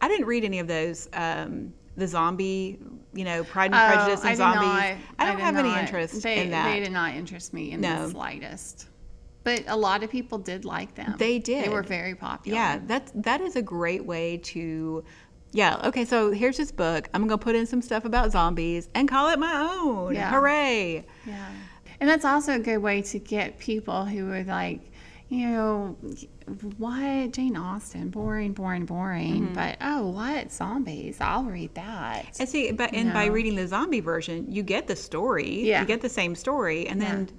I 0.02 0.08
didn't 0.08 0.26
read 0.26 0.44
any 0.44 0.60
of 0.60 0.68
those. 0.68 1.08
Um, 1.14 1.74
the 1.96 2.08
zombie, 2.08 2.80
you 3.14 3.24
know, 3.24 3.44
Pride 3.44 3.72
and 3.72 3.76
Oh, 3.76 3.96
Prejudice 3.96 4.22
and 4.22 4.30
I 4.30 4.36
zombies. 4.36 4.62
not- 4.68 4.98
I 5.20 5.26
don't 5.26 5.36
did 5.38 5.44
have 5.44 5.56
any 5.58 5.80
interest 5.80 6.22
they, 6.24 6.40
in 6.42 6.52
that. 6.52 6.72
They 6.72 6.80
did 6.80 6.92
not 6.92 7.14
interest 7.14 7.54
me 7.54 7.72
in 7.72 7.82
No. 7.82 8.06
the 8.08 8.12
slightest. 8.12 8.88
But 9.44 9.64
a 9.68 9.76
lot 9.76 10.04
of 10.04 10.10
people 10.10 10.38
did 10.38 10.64
like 10.66 10.96
them. 10.96 11.16
They 11.18 11.38
did. 11.38 11.66
They 11.66 11.70
were 11.70 11.84
very 11.84 12.16
popular. 12.16 12.56
Yeah, 12.58 12.80
that's 12.86 13.12
that 13.16 13.42
is 13.42 13.56
a 13.56 13.62
great 13.62 14.06
way 14.06 14.38
to 14.38 15.04
yeah, 15.56 15.80
okay, 15.84 16.04
so 16.04 16.32
here's 16.32 16.58
this 16.58 16.72
book. 16.72 17.10
I'm 17.14 17.28
gonna 17.28 17.38
put 17.38 17.56
in 17.56 17.68
some 17.68 17.82
stuff 17.82 18.06
about 18.06 18.32
zombies 18.32 18.90
and 18.96 19.08
call 19.08 19.30
it 19.30 19.38
my 19.38 19.54
own. 19.54 20.16
Yeah. 20.16 20.32
Hooray. 20.32 21.06
Yeah. 21.28 21.50
And 22.00 22.10
that's 22.10 22.26
also 22.26 22.54
a 22.56 22.60
good 22.60 22.80
way 22.80 23.02
to 23.04 23.20
get 23.20 23.60
people 23.60 24.04
who 24.06 24.32
are 24.32 24.44
like, 24.44 24.82
you 25.30 25.48
know, 25.50 25.96
what 26.78 27.32
Jane 27.32 27.56
Austen, 27.56 28.10
boring, 28.10 28.54
boring, 28.54 28.86
boring. 28.86 29.46
Mm-hmm. 29.46 29.54
But 29.54 29.78
oh, 29.82 30.08
what 30.08 30.52
zombies? 30.52 31.18
I'll 31.20 31.44
read 31.44 31.74
that. 31.76 32.38
And 32.40 32.48
see, 32.48 32.72
but 32.72 32.94
and 32.94 33.14
by 33.14 33.26
reading 33.26 33.56
the 33.56 33.68
zombie 33.68 34.00
version, 34.00 34.52
you 34.52 34.64
get 34.64 34.88
the 34.88 34.96
story. 34.96 35.64
Yeah. 35.64 35.82
You 35.82 35.88
get 35.88 36.02
the 36.02 36.10
same 36.10 36.36
story, 36.36 36.88
and 36.88 37.02
then 37.02 37.30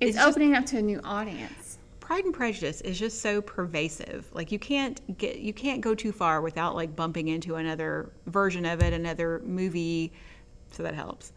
It's, 0.00 0.16
just- 0.16 0.28
opening 0.28 0.54
up 0.54 0.66
to 0.66 0.78
a 0.78 0.82
new 0.82 1.00
audience. 1.04 1.78
Pride 2.00 2.24
and 2.24 2.34
Prejudice 2.34 2.80
is 2.82 2.98
just 2.98 3.20
so 3.22 3.40
pervasive. 3.40 4.28
Like 4.34 4.50
you 4.52 4.58
can't 4.58 5.16
get 5.16 5.38
you 5.38 5.52
can't 5.54 5.80
go 5.80 5.94
too 5.94 6.12
far 6.12 6.40
without 6.42 6.74
like 6.74 6.94
bumping 6.96 7.28
into 7.28 7.54
another 7.54 8.10
version 8.26 8.66
of 8.66 8.82
it, 8.82 8.92
another 8.92 9.40
movie. 9.46 10.12
So 10.72 10.82
that 10.82 10.94
helps. 10.94 11.32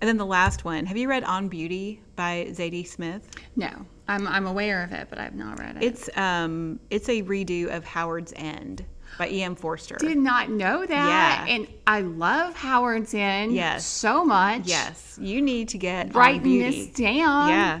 And 0.00 0.08
then 0.08 0.16
the 0.16 0.26
last 0.26 0.64
one. 0.64 0.86
Have 0.86 0.96
you 0.96 1.08
read 1.08 1.24
On 1.24 1.48
Beauty 1.48 2.00
by 2.14 2.48
Zadie 2.50 2.86
Smith? 2.86 3.30
No, 3.56 3.86
I'm, 4.08 4.26
I'm 4.26 4.46
aware 4.46 4.82
of 4.82 4.92
it, 4.92 5.08
but 5.10 5.18
I've 5.18 5.34
not 5.34 5.58
read 5.58 5.76
it. 5.76 5.82
It's 5.82 6.08
um 6.16 6.80
it's 6.90 7.08
a 7.08 7.22
redo 7.22 7.74
of 7.74 7.84
Howard's 7.84 8.32
End 8.36 8.84
by 9.18 9.28
E.M. 9.28 9.54
Forster. 9.54 9.96
did 9.96 10.18
not 10.18 10.50
know 10.50 10.84
that. 10.86 11.46
Yeah. 11.46 11.54
And 11.54 11.68
I 11.86 12.00
love 12.02 12.54
Howard's 12.54 13.12
End 13.14 13.54
Yes. 13.54 13.84
so 13.86 14.24
much. 14.24 14.62
Yes, 14.66 15.18
you 15.20 15.42
need 15.42 15.68
to 15.70 15.78
get 15.78 16.14
Writing 16.14 16.58
this 16.58 16.86
down. 16.88 17.48
Yeah. 17.50 17.80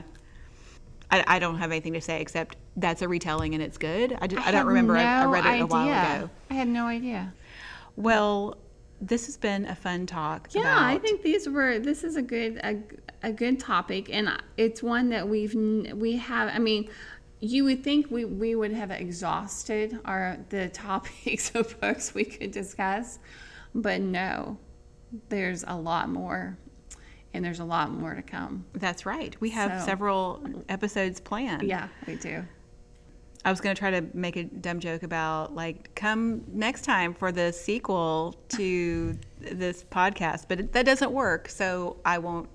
I, 1.10 1.24
I 1.26 1.38
don't 1.38 1.56
have 1.58 1.70
anything 1.70 1.94
to 1.94 2.00
say 2.00 2.20
except 2.20 2.56
that's 2.76 3.00
a 3.02 3.08
retelling 3.08 3.54
and 3.54 3.62
it's 3.62 3.78
good. 3.78 4.16
I, 4.20 4.26
just, 4.26 4.42
I, 4.46 4.50
don't 4.50 4.60
had 4.60 4.66
remember. 4.66 4.96
I, 4.96 5.22
I 5.22 5.24
read 5.24 5.46
it 5.46 5.60
a 5.62 5.66
while 5.66 5.86
ago. 5.88 6.30
I 6.50 6.54
had 6.54 6.68
no 6.68 6.86
idea. 6.86 7.32
Well, 7.96 8.58
this 9.00 9.26
has 9.26 9.36
been 9.36 9.64
a 9.66 9.74
fun 9.74 10.06
talk. 10.06 10.48
Yeah, 10.52 10.62
about, 10.62 10.82
I 10.82 10.98
think 10.98 11.22
these 11.22 11.48
were. 11.48 11.78
This 11.78 12.02
is 12.04 12.16
a 12.16 12.22
good 12.22 12.58
a, 12.64 12.76
a 13.22 13.32
good 13.32 13.60
topic, 13.60 14.08
and 14.12 14.30
it's 14.56 14.82
one 14.82 15.10
that 15.10 15.28
we've 15.28 15.54
we 15.54 16.16
have. 16.16 16.50
I 16.54 16.58
mean, 16.58 16.88
you 17.40 17.64
would 17.64 17.84
think 17.84 18.10
we 18.10 18.24
we 18.24 18.54
would 18.54 18.72
have 18.72 18.90
exhausted 18.90 19.98
our 20.04 20.38
the 20.48 20.68
topics 20.72 21.54
of 21.54 21.78
books 21.80 22.14
we 22.14 22.24
could 22.24 22.50
discuss, 22.50 23.18
but 23.74 24.00
no, 24.00 24.58
there's 25.28 25.64
a 25.66 25.76
lot 25.76 26.08
more, 26.08 26.58
and 27.32 27.44
there's 27.44 27.60
a 27.60 27.64
lot 27.64 27.90
more 27.92 28.14
to 28.14 28.22
come. 28.22 28.64
that's 28.74 29.06
right. 29.06 29.36
We 29.40 29.50
have 29.50 29.80
So- 29.80 29.86
several 29.86 30.42
episodes 30.68 31.20
planned. 31.20 31.62
Yeah, 31.62 31.88
we 32.06 32.16
do. 32.16 32.44
I 33.48 33.50
was 33.50 33.62
going 33.62 33.74
to 33.74 33.78
try 33.78 33.90
to 33.92 34.04
make 34.12 34.36
a 34.36 34.44
dumb 34.44 34.78
joke 34.78 35.02
about 35.02 35.54
like 35.54 35.94
come 35.94 36.42
next 36.52 36.82
time 36.82 37.14
for 37.14 37.32
the 37.32 37.50
sequel 37.50 38.36
to 38.50 39.18
this 39.40 39.84
podcast, 39.84 40.44
but 40.48 40.60
it, 40.60 40.72
that 40.74 40.84
doesn't 40.84 41.12
work, 41.12 41.48
so 41.48 41.96
I 42.04 42.18
won't 42.18 42.50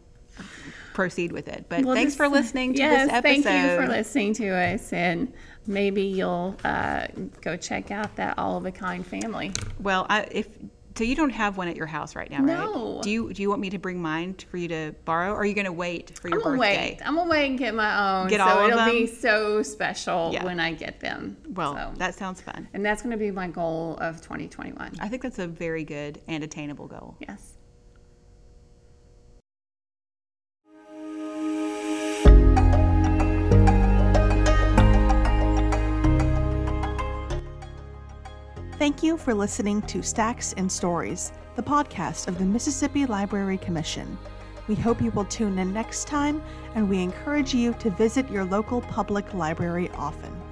proceed 0.94 1.32
with 1.32 1.48
it. 1.48 1.66
But 1.68 1.84
Well, 1.84 1.96
thanks 1.96 2.12
this- 2.14 2.18
for 2.18 2.28
listening 2.28 2.74
to 2.76 2.80
yes, 2.80 3.08
this 3.08 3.14
episode. 3.14 3.44
Thank 3.44 3.72
you 3.72 3.86
for 3.86 3.92
listening 3.92 4.34
to 4.36 4.50
us, 4.50 4.94
and 4.94 5.34
maybe 5.66 6.04
you'll 6.04 6.56
uh, 6.64 7.08
go 7.42 7.58
check 7.58 7.90
out 7.90 8.16
that 8.18 8.38
All 8.38 8.58
of 8.58 8.66
a 8.68 8.72
Kind 8.72 9.06
family. 9.08 9.52
Well, 9.80 10.06
I, 10.10 10.28
if 10.32 10.48
so, 10.96 11.04
you 11.04 11.16
don't 11.16 11.32
have 11.32 11.58
one 11.58 11.68
at 11.68 11.76
your 11.76 11.86
house 11.88 12.16
right 12.16 12.30
now, 12.30 12.38
right? 12.40 12.46
No. 12.46 13.00
Do 13.04 13.10
you? 13.10 13.34
Do 13.34 13.42
you 13.42 13.50
want 13.50 13.62
me 13.62 13.70
to 13.72 13.78
bring 13.80 14.02
mine 14.02 14.36
for 14.50 14.58
you 14.58 14.68
to 14.70 14.94
borrow? 15.06 15.32
Or 15.32 15.38
are 15.40 15.46
you 15.46 15.54
going 15.54 15.66
to 15.66 15.72
wait 15.72 16.18
for 16.20 16.28
your 16.30 16.38
I'm 16.38 16.44
gonna 16.44 16.58
birthday? 16.58 16.92
wait. 16.94 17.00
I'm 17.06 17.16
gonna 17.16 17.30
wait 17.30 17.50
and 17.50 17.58
get 17.60 17.74
my 17.74 18.22
own. 18.22 18.28
Get 18.30 18.40
so 18.40 18.46
all 18.46 18.60
of 18.66 18.72
it'll 18.72 18.86
be 18.86 19.08
so 19.08 19.64
special 19.64 20.32
Yeah. 20.34 20.44
when 20.46 20.60
I 20.60 20.74
get 20.74 21.00
them. 21.00 21.38
Well, 21.50 21.74
So- 21.76 21.98
that 21.98 22.16
sounds 22.16 22.42
fun. 22.42 22.68
and 22.74 22.86
that's 22.86 23.02
gonna 23.02 23.18
be 23.18 23.32
my 23.32 23.48
goal 23.48 23.98
of 24.02 24.22
2021. 24.22 24.94
I 25.00 25.08
think 25.10 25.22
that's 25.24 25.40
a 25.40 25.48
very 25.48 25.84
good 25.84 26.20
and 26.28 26.44
attainable 26.44 26.88
goal. 26.88 27.16
Yes. 27.20 27.54
Thank 38.84 39.02
you 39.02 39.16
for 39.16 39.34
listening 39.34 39.82
to 39.84 40.04
Stacks 40.04 40.52
and 40.58 40.70
Stories, 40.70 41.32
the 41.56 41.64
podcast 41.64 42.28
of 42.28 42.38
the 42.38 42.44
Mississippi 42.44 43.06
Library 43.06 43.58
Commission. 43.58 44.18
We 44.68 44.76
hope 44.76 45.02
you 45.02 45.10
will 45.12 45.24
tune 45.24 45.58
in 45.58 45.72
next 45.72 46.06
time, 46.06 46.44
and 46.76 46.90
we 46.90 47.02
encourage 47.02 47.54
you 47.54 47.74
to 47.76 47.90
visit 47.92 48.30
your 48.30 48.44
local 48.44 48.82
public 48.82 49.34
library 49.34 49.90
often. 49.92 50.43